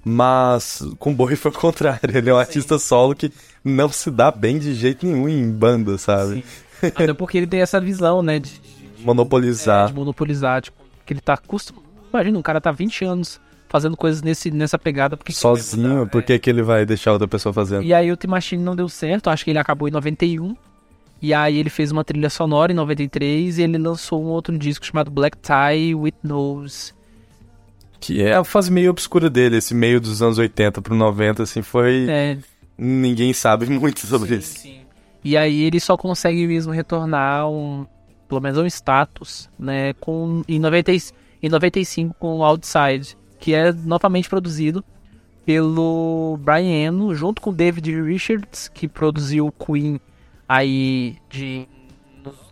[0.05, 2.01] Mas com Bowie foi o contrário.
[2.15, 3.33] Ele é um artista solo que
[3.65, 6.45] não se dá bem de jeito nenhum em banda, sabe?
[6.81, 6.89] Sim.
[6.95, 8.39] Até porque ele tem essa visão, né?
[8.39, 9.87] De, de monopolizar.
[9.87, 10.61] É, de monopolizar.
[10.61, 11.87] Tipo, que ele tá acostumado.
[12.11, 13.41] Imagina, um cara tá 20 anos
[13.75, 15.17] fazendo coisas nesse, nessa pegada.
[15.17, 16.39] Porque Sozinho, por que, é.
[16.39, 17.83] que ele vai deixar outra pessoa fazendo?
[17.83, 20.55] E aí o Tim Machine não deu certo, acho que ele acabou em 91.
[21.21, 24.87] E aí ele fez uma trilha sonora em 93 e ele lançou um outro disco
[24.87, 26.93] chamado Black Tie with Nose
[27.99, 31.63] que é a fase meio obscura dele, esse meio dos anos 80 pro 90, assim,
[31.63, 32.07] foi.
[32.07, 32.37] É.
[32.77, 34.59] Ninguém sabe muito sobre sim, isso.
[34.59, 34.81] Sim.
[35.25, 37.87] E aí ele só consegue mesmo retornar um.
[38.29, 39.95] Pelo menos um status, né?
[39.95, 44.83] Com, em, 90, em 95 com o Outside, que é novamente produzido
[45.45, 50.01] pelo Brian Eno, junto com David Richards, que produziu o Queen
[50.49, 51.69] aí de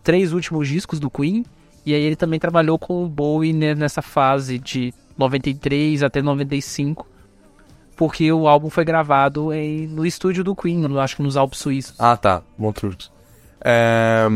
[0.02, 1.46] três últimos discos do Queen.
[1.86, 7.08] E aí ele também trabalhou com o Bowie nessa fase de 93 até 95,
[7.96, 11.94] porque o álbum foi gravado em, no estúdio do Queen, acho que nos Alpes Suíços.
[11.98, 13.10] Ah, tá, Montreux.
[13.64, 14.26] É,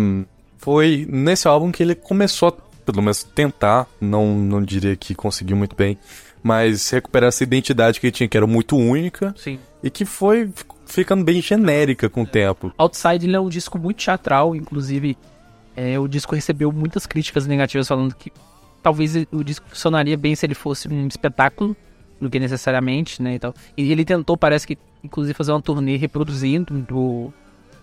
[0.57, 2.53] foi nesse álbum que ele começou a,
[2.87, 5.99] pelo menos, tentar, não, não diria que conseguiu muito bem,
[6.47, 9.35] mas recuperar essa identidade que ele tinha, que era muito única.
[9.37, 9.59] Sim.
[9.83, 10.49] E que foi
[10.87, 12.73] ficando bem genérica com o tempo.
[12.79, 15.19] Outside ele é um disco muito teatral, inclusive
[15.75, 18.33] é, o disco recebeu muitas críticas negativas falando que
[18.81, 21.77] talvez o disco funcionaria bem se ele fosse um espetáculo
[22.21, 23.53] do que necessariamente, né, e tal.
[23.77, 27.33] E ele tentou, parece que, inclusive, fazer uma turnê reproduzindo do,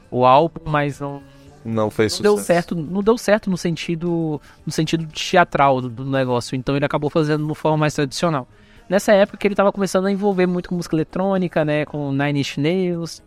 [0.10, 1.22] o álbum, mas não...
[1.66, 2.36] Não fez não sucesso.
[2.36, 6.86] Deu certo, não deu certo no sentido, no sentido teatral do, do negócio, então ele
[6.86, 8.48] acabou fazendo de forma mais tradicional.
[8.90, 12.42] Nessa época que ele estava começando a envolver muito com música eletrônica, né, com Nine
[12.42, 13.24] Inch Nails,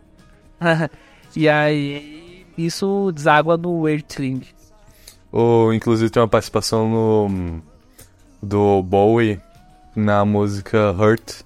[1.35, 4.05] e aí isso deságua no Weird.
[5.31, 7.61] Ou, inclusive, tem uma participação no,
[8.41, 9.39] do Bowie
[9.95, 11.41] na música Hurt,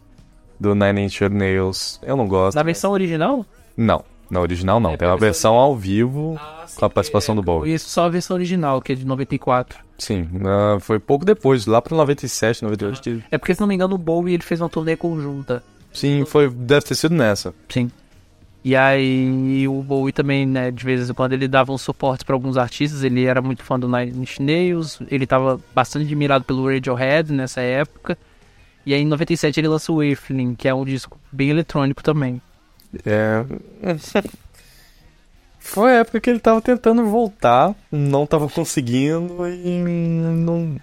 [0.60, 2.00] do Nine Inch Nails.
[2.04, 2.56] Eu não gosto.
[2.56, 3.46] Na versão original?
[3.76, 4.92] Não, na original não.
[4.92, 7.74] É, tem uma versão ao vivo ah, com a participação do Bowie.
[7.74, 9.78] Isso só a versão original, que é de 94.
[9.98, 13.24] Sim, uh, foi pouco depois, lá pra 97, 98.
[13.30, 15.62] É porque, se não me engano, o Bowie ele fez uma turnê conjunta.
[15.94, 17.54] Sim, foi, deve ter sido nessa.
[17.70, 17.92] Sim.
[18.64, 22.36] E aí o Bowie também, né, de vez em quando ele dava um suporte para
[22.36, 26.68] alguns artistas, ele era muito fã do Nine Inch Nails, ele estava bastante admirado pelo
[26.68, 28.18] Radiohead nessa época.
[28.86, 32.42] E aí em 97 ele lançou o Earthling, que é um disco bem eletrônico também.
[33.06, 33.46] É.
[35.60, 40.78] Foi a época que ele estava tentando voltar, não estava conseguindo e não.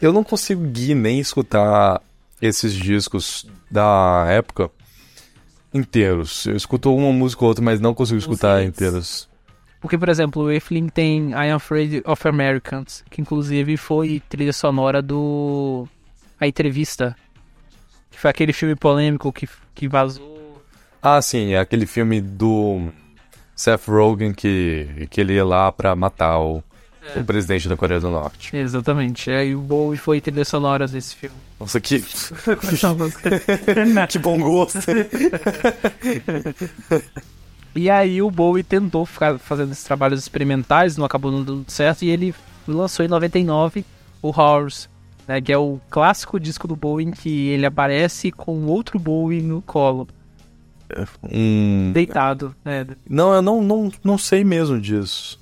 [0.00, 2.00] Eu não consegui nem escutar
[2.40, 4.70] esses discos da época
[5.72, 6.46] inteiros.
[6.46, 9.28] Eu escuto uma música ou outra, mas não consigo escutar inteiros.
[9.80, 14.52] Porque, por exemplo, o Eflin tem I Am Afraid of Americans, que inclusive foi trilha
[14.52, 15.86] sonora do.
[16.38, 17.16] A entrevista.
[18.10, 20.39] Que foi aquele filme polêmico que, que vazou.
[21.02, 22.88] Ah, sim, é aquele filme do
[23.56, 26.62] Seth Rogen que, que ele ia lá pra matar o,
[27.14, 27.20] é.
[27.20, 28.56] o presidente da Coreia do Norte.
[28.56, 29.30] Exatamente.
[29.30, 31.36] Aí o Bowie foi trilha sonora desse filme.
[31.58, 32.00] Nossa, que.
[34.08, 34.78] que bom gosto.
[37.74, 42.10] e aí o Bowie tentou ficar fazendo esses trabalhos experimentais, não acabou dando certo, e
[42.10, 42.34] ele
[42.66, 43.84] lançou em 99
[44.22, 44.88] o Horrors,
[45.26, 49.42] né, que é o clássico disco do Bowie em que ele aparece com outro Bowie
[49.42, 50.06] no colo.
[51.22, 51.92] Um...
[51.92, 52.86] Deitado, né?
[53.08, 55.38] Não, eu não, não, não sei mesmo disso.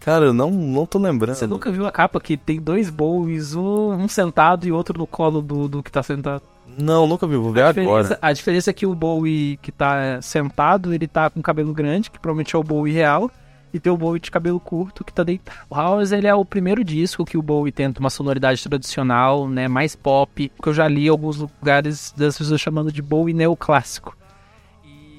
[0.00, 1.36] Cara, eu não, não tô lembrando.
[1.36, 5.06] Você nunca viu a capa que tem dois Bowies, um, um sentado e outro no
[5.06, 6.42] colo do, do que tá sentado?
[6.78, 8.18] Não, nunca vi, vou ver a agora.
[8.22, 12.18] A diferença é que o Bowie que tá sentado, ele tá com cabelo grande, que
[12.18, 13.30] provavelmente é o Bowie real,
[13.72, 15.56] e tem o Bowie de cabelo curto que tá deitado.
[15.68, 19.68] O House, ele é o primeiro disco que o Bowie tenta uma sonoridade tradicional, né,
[19.68, 24.16] mais pop, que eu já li em alguns lugares das pessoas chamando de Bowie neoclássico.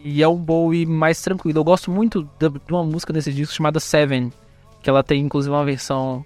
[0.03, 1.59] E é um Bowie mais tranquilo.
[1.59, 4.31] Eu gosto muito de uma música desse disco chamada Seven,
[4.81, 6.25] que ela tem inclusive uma versão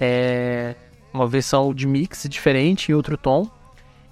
[0.00, 0.74] é,
[1.12, 3.48] uma versão de mix diferente em outro tom.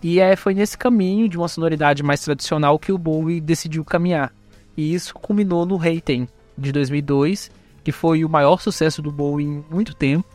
[0.02, 4.32] E é, foi nesse caminho de uma sonoridade mais tradicional que o Bowie decidiu caminhar.
[4.76, 6.26] E isso culminou no Hating
[6.56, 7.50] de 2002,
[7.84, 10.26] que foi o maior sucesso do Bowie em muito tempo.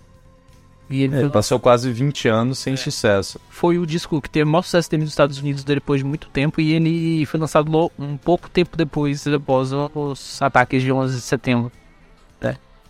[0.89, 2.77] E ele é, passou quase 20 anos sem é.
[2.77, 3.39] sucesso.
[3.49, 6.61] Foi o disco que teve o maior sucesso nos Estados Unidos depois de muito tempo
[6.61, 11.71] e ele foi lançado um pouco tempo depois, após os ataques de 11 de setembro.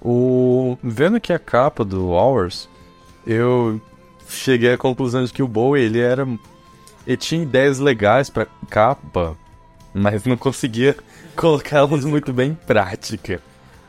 [0.07, 0.77] O...
[0.83, 2.69] Vendo aqui a capa do Hours,
[3.25, 3.81] eu
[4.29, 6.27] cheguei à conclusão de que o Bowie, ele era...
[7.07, 9.35] Ele tinha ideias legais pra capa,
[9.91, 10.95] mas não conseguia
[11.35, 13.41] colocá-las muito bem em prática.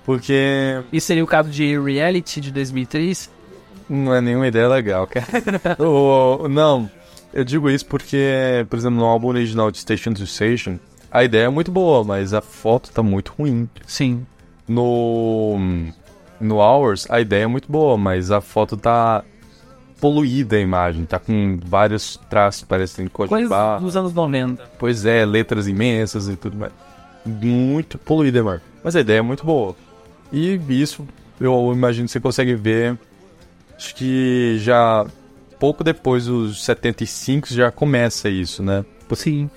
[0.06, 0.82] Porque...
[0.90, 3.30] Isso seria o caso de Reality de 2003?
[3.88, 5.26] Não é nenhuma ideia legal, cara.
[5.78, 6.90] o, não,
[7.32, 10.78] eu digo isso porque, por exemplo, no álbum original de Station to Station,
[11.10, 13.68] a ideia é muito boa, mas a foto tá muito ruim.
[13.86, 14.26] Sim.
[14.68, 15.58] No.
[16.38, 19.24] No Hours, a ideia é muito boa, mas a foto tá
[20.00, 23.78] poluída a imagem, tá com vários traços parecendo Coisa barra.
[23.78, 24.62] dos anos 90.
[24.78, 26.72] Pois é, letras imensas e tudo mais.
[27.24, 28.60] Muito poluída, mano.
[28.84, 29.74] Mas a ideia é muito boa.
[30.32, 31.06] E isso,
[31.40, 32.98] eu imagino que você consegue ver.
[33.76, 35.06] Acho que já
[35.58, 38.84] pouco depois dos 75 já começa isso, né?
[39.14, 39.50] Sim,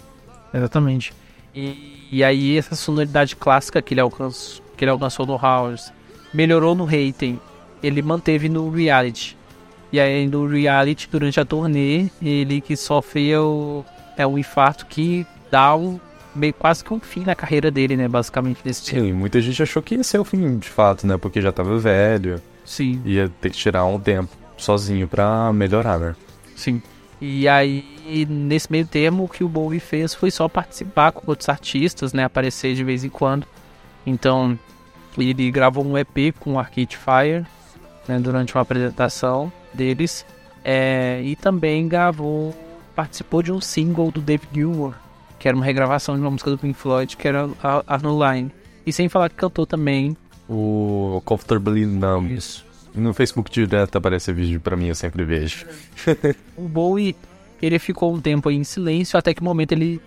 [0.54, 1.14] exatamente.
[1.56, 5.92] E, e aí essa sonoridade clássica que ele alcançou, que ele alcançou no House,
[6.34, 7.40] melhorou no Hating,
[7.82, 9.38] ele manteve no Reality.
[9.92, 13.84] E aí no Reality, durante a turnê, ele que sofre o,
[14.16, 16.00] é um infarto que dá um,
[16.36, 18.08] meio quase que um fim na carreira dele, né?
[18.08, 19.02] Basicamente nesse tempo.
[19.02, 21.18] Sim, muita gente achou que ia ser o fim de fato, né?
[21.18, 26.16] Porque já tava velho, Sim, ia ter que tirar um tempo sozinho pra melhorar, né?
[26.56, 26.84] sim.
[27.20, 27.84] E aí,
[28.30, 32.24] nesse meio termo, o que o Bowie fez foi só participar com outros artistas, né?
[32.24, 33.48] Aparecer de vez em quando.
[34.06, 34.58] Então,
[35.18, 37.44] ele gravou um EP com o Arcade Fire,
[38.08, 38.20] né?
[38.20, 40.24] Durante uma apresentação deles.
[40.64, 42.56] É, e também gravou,
[42.96, 44.94] participou de um single do David Gilmour,
[45.40, 48.52] que era uma regravação de uma música do Pink Floyd, que era a Arnold Line.
[48.86, 50.16] E sem falar que cantou também.
[50.50, 52.34] O Comfortably Numb.
[52.34, 52.66] Isso.
[52.96, 55.68] No Facebook direto aparece vídeo pra mim, eu sempre vejo.
[56.58, 57.16] O Bowie,
[57.62, 60.02] ele ficou um tempo aí em silêncio, até que um momento ele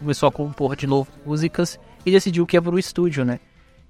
[0.00, 3.38] começou a compor de novo músicas e decidiu que ia pro estúdio, né?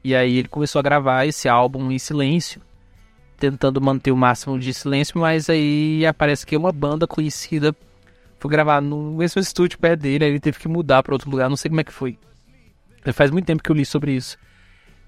[0.04, 2.60] E aí ele começou a gravar esse álbum em silêncio,
[3.38, 7.74] tentando manter o máximo de silêncio, mas aí aparece que uma banda conhecida
[8.38, 11.48] foi gravar no mesmo estúdio perto dele, aí ele teve que mudar pra outro lugar,
[11.48, 12.18] não sei como é que foi.
[13.14, 14.36] Faz muito tempo que eu li sobre isso.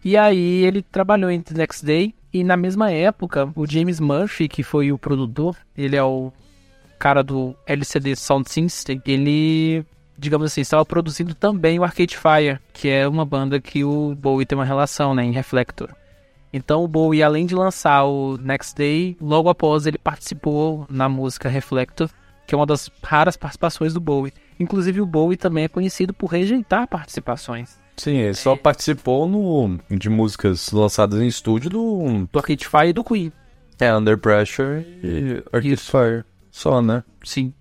[0.04, 4.48] E aí ele trabalhou em The Next Day, e na mesma época, o James Murphy,
[4.48, 6.32] que foi o produtor, ele é o
[6.98, 9.84] cara do LCD Sound System, ele,
[10.16, 14.44] digamos assim, estava produzindo também o Arcade Fire, que é uma banda que o Bowie
[14.44, 15.88] tem uma relação, né, em Reflector.
[16.52, 21.48] Então o Bowie, além de lançar o Next Day, logo após ele participou na música
[21.48, 22.10] Reflector,
[22.46, 24.32] que é uma das raras participações do Bowie.
[24.58, 27.78] Inclusive o Bowie também é conhecido por rejeitar participações.
[27.98, 32.92] Sim, ele só participou no, de músicas lançadas em estúdio do Do Arcade Fire e
[32.92, 33.30] do Queen.
[33.78, 35.90] é, Under Pressure e Arcade Isso.
[35.90, 36.24] Fire.
[36.50, 37.02] Só, né?
[37.24, 37.52] Sim.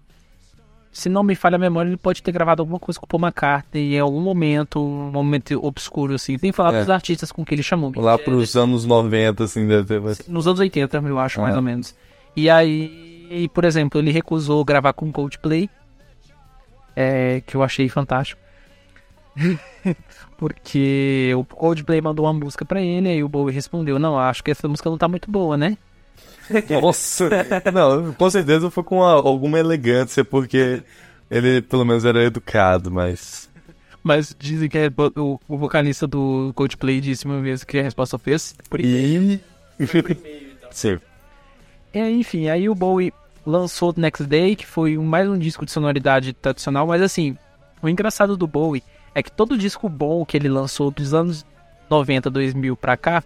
[0.91, 3.21] Se não me falha a memória, ele pode ter gravado alguma coisa com o Paul
[3.21, 6.39] McCartney em algum momento, um momento obscuro, assim.
[6.39, 6.79] Tem que falar É.
[6.79, 7.91] dos artistas com que ele chamou.
[7.95, 10.01] Lá pros anos 90, assim, deve ter...
[10.27, 11.57] Nos anos 80, eu acho, mais Ah.
[11.57, 11.93] ou menos.
[12.35, 15.69] E aí, por exemplo, ele recusou gravar com Coldplay,
[16.95, 18.41] é, que eu achei fantástico.
[20.37, 24.51] Porque o Coldplay mandou uma música pra ele, aí o Bowie respondeu, não, acho que
[24.51, 25.77] essa música não tá muito boa, né?
[26.81, 27.29] Nossa!
[27.73, 30.81] Não, com certeza foi com alguma elegância, porque
[31.29, 33.49] ele pelo menos era educado, mas...
[34.01, 38.17] Mas dizem que é o, o vocalista do Coldplay disse uma vez que a resposta
[38.17, 38.55] fez.
[38.69, 39.41] Por E...
[40.71, 40.99] Sim.
[41.93, 43.13] É, enfim, aí o Bowie
[43.45, 47.37] lançou The Next Day, que foi mais um disco de sonoridade tradicional, mas assim,
[47.81, 48.83] o engraçado do Bowie
[49.13, 51.45] é que todo disco bom que ele lançou dos anos
[51.89, 53.23] 90, 2000 pra cá,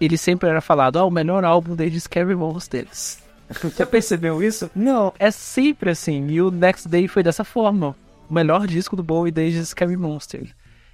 [0.00, 3.18] ele sempre era falado, ah, o melhor álbum desde Scary Monsters.
[3.76, 4.70] Já percebeu isso?
[4.74, 7.96] Não, é sempre assim, e o Next Day foi dessa forma.
[8.28, 10.50] O melhor disco do Bowie desde Scary Monsters.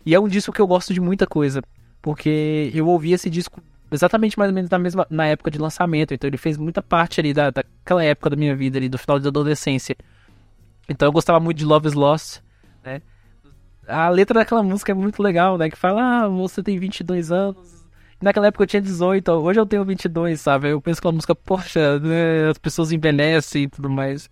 [0.07, 1.63] E é um disco que eu gosto de muita coisa,
[2.01, 6.13] porque eu ouvi esse disco exatamente mais ou menos na mesma na época de lançamento,
[6.13, 9.19] então ele fez muita parte ali da, daquela época da minha vida ali, do final
[9.19, 9.97] da adolescência.
[10.89, 12.41] Então eu gostava muito de Love is Lost,
[12.85, 13.01] né?
[13.87, 15.69] A letra daquela música é muito legal, né?
[15.71, 17.85] Que fala, ah, você tem 22 anos.
[18.23, 20.69] Naquela época eu tinha 18, ó, hoje eu tenho 22, sabe?
[20.71, 24.31] Eu penso que a música, poxa, né, as pessoas envelhecem e tudo mais.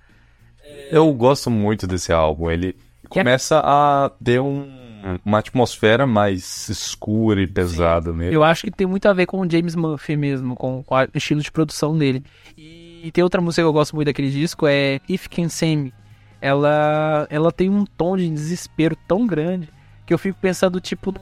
[0.90, 2.50] Eu gosto muito desse álbum.
[2.50, 2.74] Ele
[3.08, 8.32] começa a ter um- uma atmosfera mais escura e pesada mesmo.
[8.32, 11.08] Eu acho que tem muito a ver com o James Murphy mesmo, com, com o
[11.14, 12.22] estilo de produção dele.
[12.56, 15.94] E, tem outra música que eu gosto muito daquele disco, é If Can See Me.
[16.42, 19.68] Ela, ela tem um tom de desespero tão grande
[20.04, 21.14] que eu fico pensando, tipo,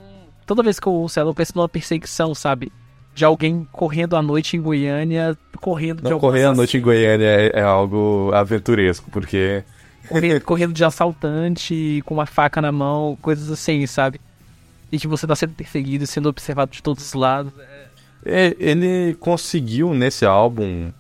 [0.47, 2.73] toda vez que eu ouço ela, eu penso numa perseguição, sabe?
[3.15, 6.81] De alguém correndo à noite em Goiânia, correndo de Não algum correr à noite em
[6.81, 9.63] Goiânia é, é algo aventuresco, porque
[10.09, 14.19] correndo, correndo de assaltante, com uma faca na mão, coisas assim, sabe?
[14.91, 17.53] E que você tá sendo perseguido, sendo observado de todos os lados.
[18.25, 20.91] é, ele conseguiu nesse álbum,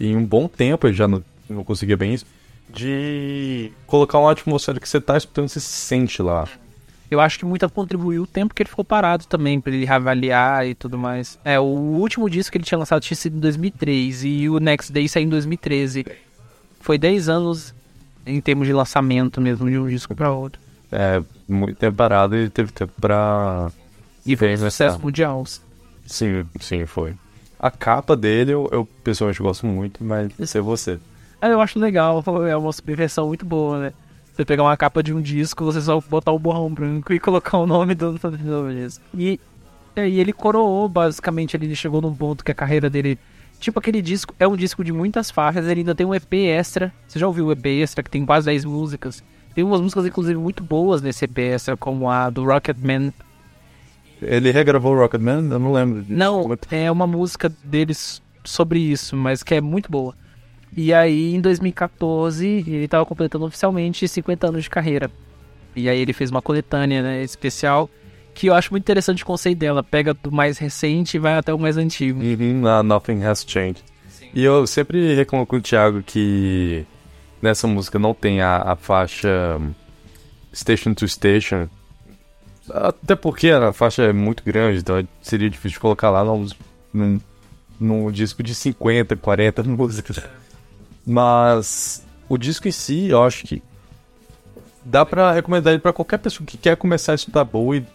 [0.00, 2.26] em um bom tempo, ele já não, não conseguia bem isso,
[2.68, 6.46] de colocar uma atmosfera que você tá escutando, você se sente lá.
[7.10, 10.66] Eu acho que muito contribuiu o tempo que ele ficou parado também, pra ele reavaliar
[10.66, 11.38] e tudo mais.
[11.44, 14.92] É, o último disco que ele tinha lançado tinha sido em 2003 e o Next
[14.92, 16.04] Day saiu em 2013.
[16.80, 17.74] Foi 10 anos
[18.26, 20.60] em termos de lançamento mesmo, de um disco pra outro.
[20.92, 23.70] É, muito tempo parado e teve tempo pra.
[24.24, 25.44] E foi um sucesso mundial.
[26.06, 27.14] Sim, sim, foi.
[27.58, 30.98] A capa dele eu, eu pessoalmente gosto muito, mas ser você.
[31.40, 33.92] É, eu acho legal, é uma subversão muito boa, né?
[34.34, 37.58] Você pegar uma capa de um disco, você só botar o borrão branco e colocar
[37.58, 38.18] o nome do
[38.72, 39.04] disco.
[39.16, 39.38] E,
[39.96, 43.18] é, e ele coroou, basicamente, ele chegou num ponto que a carreira dele.
[43.60, 46.92] Tipo, aquele disco é um disco de muitas faixas, ele ainda tem um EP extra.
[47.06, 49.22] Você já ouviu o EP extra, que tem quase 10 músicas?
[49.54, 53.12] Tem umas músicas, inclusive, muito boas nesse EP extra, como a do Rocketman.
[54.22, 55.48] Ele regravou o Rocketman?
[55.50, 56.02] Eu não lembro.
[56.02, 56.14] disso.
[56.16, 60.14] Não, é- é uma música deles sobre isso, mas que é muito boa.
[60.76, 65.10] E aí, em 2014, ele estava completando oficialmente 50 anos de carreira.
[65.74, 67.88] E aí ele fez uma coletânea né, especial,
[68.34, 69.82] que eu acho muito interessante o conceito dela.
[69.82, 72.20] Pega do mais recente e vai até o mais antigo.
[72.20, 73.82] Uhum, na Nothing Has Changed.
[74.34, 76.84] E eu sempre reclamo com o Thiago que
[77.40, 79.72] nessa música não tem a, a faixa hum,
[80.54, 81.68] Station to Station.
[82.70, 86.46] Até porque a faixa é muito grande, então seria difícil colocar lá num,
[86.92, 87.20] num,
[87.80, 90.20] num disco de 50, 40 músicas.
[91.08, 93.62] Mas o disco em si, eu acho que
[94.84, 97.86] dá pra recomendar ele pra qualquer pessoa que quer começar a estudar Bowie.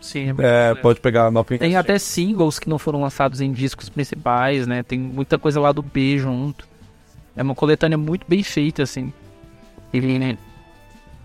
[0.00, 3.88] Sim, É, pode pegar a Nothing Tem até singles que não foram lançados em discos
[3.88, 4.82] principais, né?
[4.82, 6.66] Tem muita coisa lá do B junto.
[7.36, 9.12] É uma coletânea muito bem feita, assim.
[9.92, 10.36] Ele, né?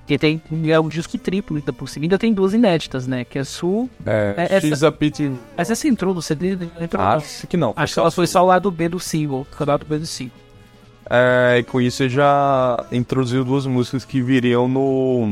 [0.05, 2.05] Que tem é um disco triplo ainda por cima.
[2.05, 3.25] Ainda tem duas inéditas, né?
[3.25, 3.89] Que é Sul.
[4.05, 5.31] É, É, essa- Pity.
[5.57, 6.55] Mas essa entrou no CD?
[6.55, 7.03] Não Entrou.
[7.03, 7.73] Acho que não.
[7.75, 9.45] Acho que ela foi só o lado B do single.
[9.59, 10.46] O lado B do single.
[11.09, 15.25] É, e com isso ele já introduziu duas músicas que viriam no,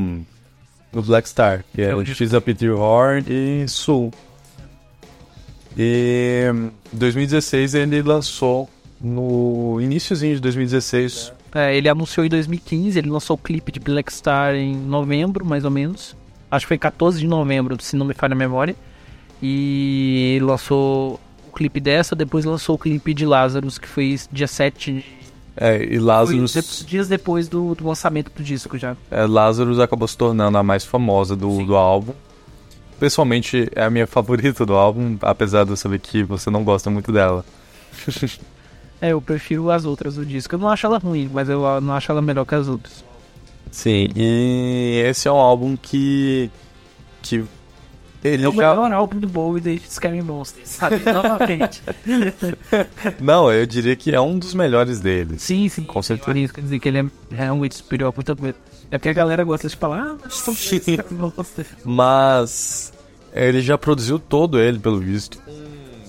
[0.94, 2.06] no Black Star, que é É o.
[2.06, 4.12] She's a Pity Horn e Soul.
[5.78, 8.70] E em 2016 ele lançou,
[9.02, 14.12] no iníciozinho de 2016, É, ele anunciou em 2015, ele lançou o clipe de Black
[14.12, 16.16] Star em novembro, mais ou menos.
[16.50, 18.76] Acho que foi 14 de novembro, se não me falha a memória.
[19.42, 24.48] E ele lançou o clipe dessa, depois lançou o clipe de Lazarus, que foi dia
[24.48, 25.25] 7 de
[25.58, 28.96] é, e Lazarus, de- dias depois do, do lançamento do disco já.
[29.10, 32.14] é, Lazarus acabou se tornando a mais famosa do, do álbum.
[33.00, 36.90] Pessoalmente é a minha favorita do álbum, apesar de eu saber que você não gosta
[36.90, 37.46] muito dela.
[39.02, 40.56] É, eu prefiro as outras do disco.
[40.56, 43.04] Eu não acho ela ruim, mas eu não acho ela melhor que as outras.
[43.70, 46.50] Sim, e esse é um álbum que.
[47.22, 47.44] que.
[48.24, 48.58] Ele É o já.
[48.76, 51.00] melhor álbum do Bowie desde Scary Monsters, sabe?
[51.06, 51.82] Novamente.
[53.22, 55.42] Não, eu diria que é um dos melhores deles.
[55.42, 55.84] sim, sim.
[55.84, 56.26] Com certeza.
[56.26, 58.56] Por isso, quer dizer que ele é realmente superior a muita coisa.
[58.92, 60.34] É porque a galera gosta de falar, ah, mas
[61.84, 62.94] Mas.
[63.34, 65.40] Ele já produziu todo ele, pelo visto.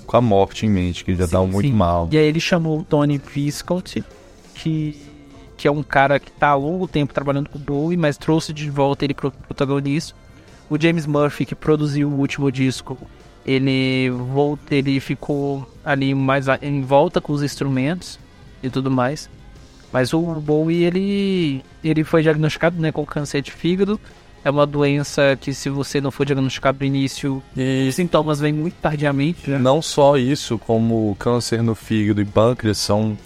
[0.06, 1.74] Com a morte em mente, que já tá muito Sim.
[1.74, 2.08] mal.
[2.12, 4.04] E aí ele chamou o Tony Visconti,
[4.54, 4.96] que,
[5.56, 8.52] que é um cara que tá há longo tempo trabalhando com o Bowie, mas trouxe
[8.52, 10.14] de volta ele pro protagonista.
[10.68, 12.98] O James Murphy, que produziu o último disco,
[13.46, 18.18] ele volta, ele ficou ali mais em volta com os instrumentos
[18.62, 19.30] e tudo mais.
[19.92, 24.00] Mas o Bowie, ele, ele foi diagnosticado né, com câncer de fígado.
[24.44, 28.52] É uma doença que se você não for diagnosticado no início, E os sintomas vêm
[28.52, 29.48] muito tardiamente.
[29.48, 29.58] Né?
[29.58, 33.16] não só isso, como câncer no fígado e pâncreas são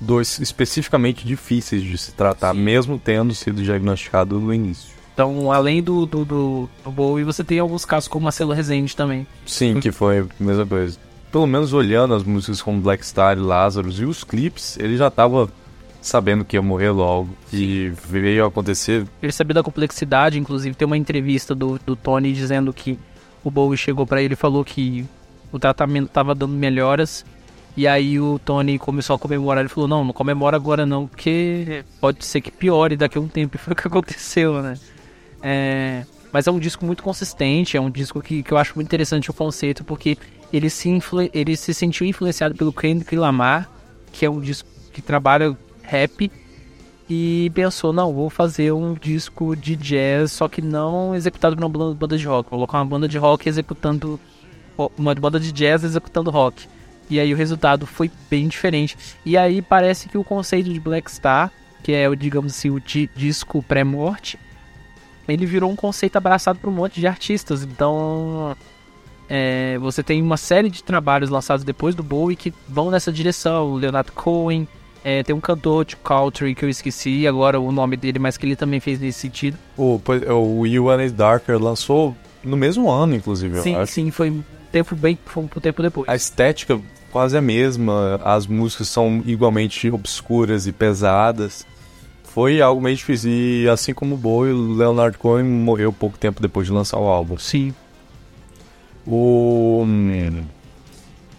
[0.00, 4.97] dois especificamente difíceis de se tratar, mesmo tendo sido diagnosticado no início.
[5.18, 9.26] Então, além do, do, do, do Bowie, você tem alguns casos como Marcelo Rezende também.
[9.44, 10.96] Sim, que foi a mesma coisa.
[11.32, 15.10] Pelo menos olhando as músicas como Black Star e Lazarus e os clipes, ele já
[15.10, 15.50] tava
[16.00, 17.30] sabendo que ia morrer logo.
[17.52, 19.08] E veio acontecer.
[19.20, 22.96] Ele sabia da complexidade, inclusive tem uma entrevista do, do Tony dizendo que
[23.42, 25.04] o Bowie chegou pra ele e falou que
[25.50, 27.26] o tratamento tava dando melhoras.
[27.76, 29.62] E aí o Tony começou a comemorar.
[29.62, 33.26] Ele falou: Não, não comemora agora não, porque pode ser que piore daqui a um
[33.26, 33.56] tempo.
[33.56, 34.78] E foi o que aconteceu, né?
[35.42, 38.86] É, mas é um disco muito consistente, é um disco que, que eu acho muito
[38.86, 40.18] interessante o conceito, porque
[40.52, 43.68] ele se, influ- ele se sentiu influenciado pelo Kendrick Lamar,
[44.12, 46.30] que é um disco que trabalha rap,
[47.10, 51.94] e pensou, não, vou fazer um disco de jazz, só que não executado por uma
[51.94, 52.50] banda de rock.
[52.50, 54.20] Vou colocar uma banda de rock executando.
[54.96, 56.68] Uma banda de jazz executando rock.
[57.08, 58.96] E aí o resultado foi bem diferente.
[59.24, 61.50] E aí parece que o conceito de Black Star,
[61.82, 64.38] que é, o, digamos assim, o di- disco pré-morte,
[65.34, 67.62] ele virou um conceito abraçado por um monte de artistas.
[67.62, 68.56] Então,
[69.28, 73.72] é, você tem uma série de trabalhos lançados depois do Bowie que vão nessa direção.
[73.72, 74.66] O Leonard Cohen,
[75.04, 78.46] é, tem um cantor de country que eu esqueci agora o nome dele, mas que
[78.46, 79.56] ele também fez nesse sentido.
[79.76, 84.30] O, pois- o You Wanna Is Darker lançou no mesmo ano, inclusive, sim, sim, foi
[84.30, 86.08] um tempo bem, foi um tempo depois.
[86.08, 86.80] A estética
[87.12, 91.66] quase a mesma, as músicas são igualmente obscuras e pesadas.
[92.38, 93.32] Foi algo meio difícil.
[93.32, 97.08] E assim como o Bowie, o Leonard Cohen morreu pouco tempo depois de lançar o
[97.08, 97.36] álbum.
[97.36, 97.74] Sim.
[99.04, 99.84] O...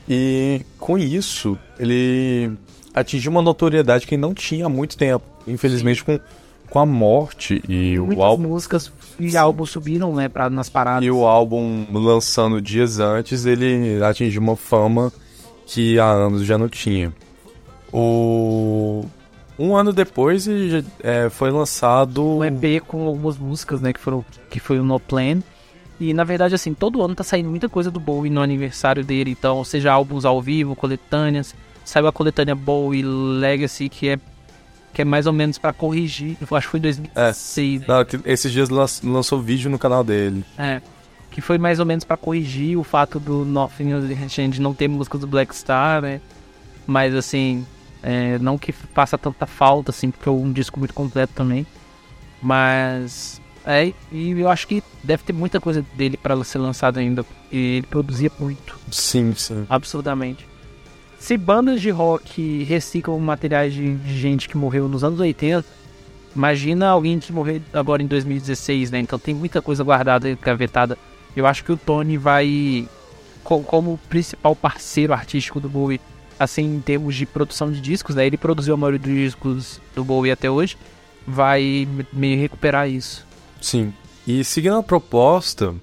[0.09, 2.51] E com isso, ele
[2.93, 5.23] atingiu uma notoriedade que não tinha há muito tempo.
[5.47, 6.19] Infelizmente, com,
[6.69, 8.47] com a morte e Muitas o álbum.
[8.49, 11.05] músicas e álbuns subiram, né, pra, nas paradas.
[11.05, 15.13] E o álbum lançando dias antes, ele atingiu uma fama
[15.65, 17.13] que há anos já não tinha.
[17.93, 19.05] O...
[19.59, 22.23] Um ano depois ele, é, foi lançado.
[22.25, 25.39] um EP com algumas músicas, né, que foram que foi o No Plan.
[25.99, 29.31] E na verdade assim, todo ano tá saindo muita coisa do Bowie no aniversário dele,
[29.31, 31.53] então, seja álbuns ao vivo, coletâneas,
[31.83, 34.19] saiu a coletânea Bowie Legacy que é
[34.93, 37.87] que é mais ou menos pra corrigir, eu acho que foi em 2006.
[37.87, 40.43] Não, que esses dias lan- lançou vídeo no canal dele.
[40.57, 40.81] É,
[41.29, 45.21] que foi mais ou menos pra corrigir o fato do Nothing Change não ter músicas
[45.21, 46.19] do Black Star, né?
[46.87, 47.65] Mas assim,
[48.03, 51.65] é, não que faça tanta falta, assim, porque é um disco muito completo também.
[52.41, 57.25] Mas é, e eu acho que deve ter muita coisa dele pra ser lançada ainda.
[57.51, 59.65] E ele produzia muito, Sim, sim.
[59.69, 60.47] absurdamente.
[61.19, 65.65] Se bandas de rock reciclam materiais de gente que morreu nos anos 80,
[66.33, 68.99] imagina alguém que morreu agora em 2016, né?
[68.99, 70.97] Então tem muita coisa guardada e gavetada.
[71.35, 72.87] Eu acho que o Tony vai,
[73.43, 75.99] co- como principal parceiro artístico do Bowie,
[76.39, 78.25] assim, em termos de produção de discos, né?
[78.25, 80.77] Ele produziu a maioria dos discos do Bowie até hoje,
[81.27, 83.27] vai meio recuperar isso.
[83.61, 83.93] Sim.
[84.25, 85.75] E seguindo a proposta,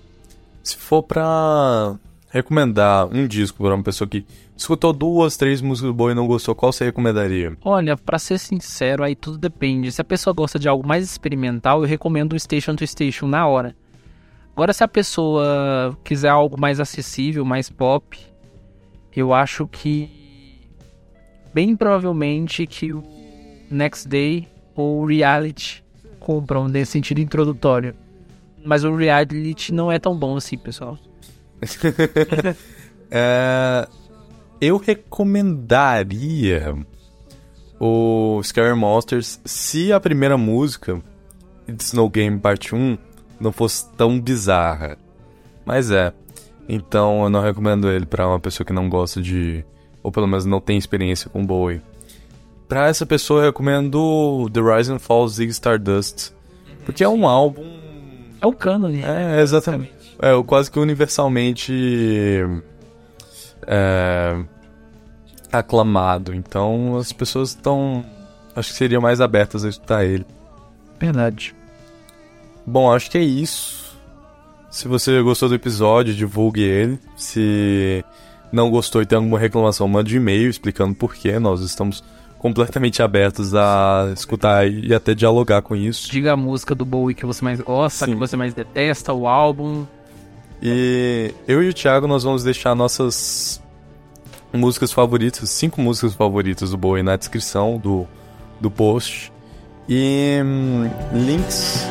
[0.63, 1.97] se for pra
[2.31, 4.25] recomendar um disco pra uma pessoa que
[4.57, 7.57] escutou duas, três músicas do Bowie e não gostou, qual você recomendaria?
[7.63, 9.93] Olha, pra ser sincero, aí tudo depende.
[9.93, 13.47] Se a pessoa gosta de algo mais experimental, eu recomendo o Station to Station na
[13.47, 13.77] hora.
[14.55, 18.19] Agora, se a pessoa quiser algo mais acessível, mais pop,
[19.15, 20.26] eu acho que
[21.57, 23.03] bem provavelmente que o
[23.71, 25.83] Next Day ou o Reality
[26.21, 27.95] compram nesse sentido introdutório.
[28.63, 30.99] Mas o Reality não é tão bom assim, pessoal.
[33.09, 33.87] É,
[34.61, 36.77] eu recomendaria
[37.79, 41.01] o Scary Monsters se a primeira música,
[41.69, 42.99] It's No Game Parte 1,
[43.39, 44.99] não fosse tão bizarra.
[45.65, 46.13] Mas é.
[46.69, 49.65] Então eu não recomendo ele pra uma pessoa que não gosta de.
[50.07, 51.83] Ou pelo menos não tem experiência com Bowie.
[52.69, 56.31] Pra essa pessoa eu recomendo The Rise and Fall of Ziggy Stardust.
[56.85, 57.65] Porque é um álbum.
[58.41, 59.03] É o cânone.
[59.03, 59.93] É, exatamente.
[60.23, 62.41] É, o quase que universalmente
[63.67, 64.45] é,
[65.51, 66.33] aclamado.
[66.33, 68.07] Então as pessoas estão.
[68.55, 70.25] Acho que seriam mais abertas a escutar ele.
[71.01, 71.53] Verdade.
[72.65, 73.99] Bom, acho que é isso.
[74.71, 76.97] Se você gostou do episódio, divulgue ele.
[77.17, 78.05] Se
[78.53, 81.39] não gostou e tem alguma reclamação, mande um e-mail explicando por quê.
[81.39, 82.03] Nós estamos
[82.39, 86.11] completamente abertos a escutar e até dialogar com isso.
[86.11, 88.13] Diga a música do Bowie que você mais gosta, Sim.
[88.13, 89.85] que você mais detesta, o álbum.
[90.63, 93.61] E eu e o Thiago nós vamos deixar nossas
[94.53, 98.07] músicas favoritas, cinco músicas favoritas do Bowie na descrição do,
[98.61, 99.33] do post.
[99.89, 101.87] E hum, links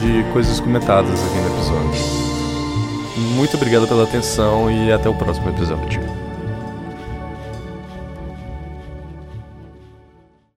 [0.00, 2.19] de coisas comentadas aqui no episódio.
[3.20, 6.19] Muito obrigado pela atenção e até o próximo episódio.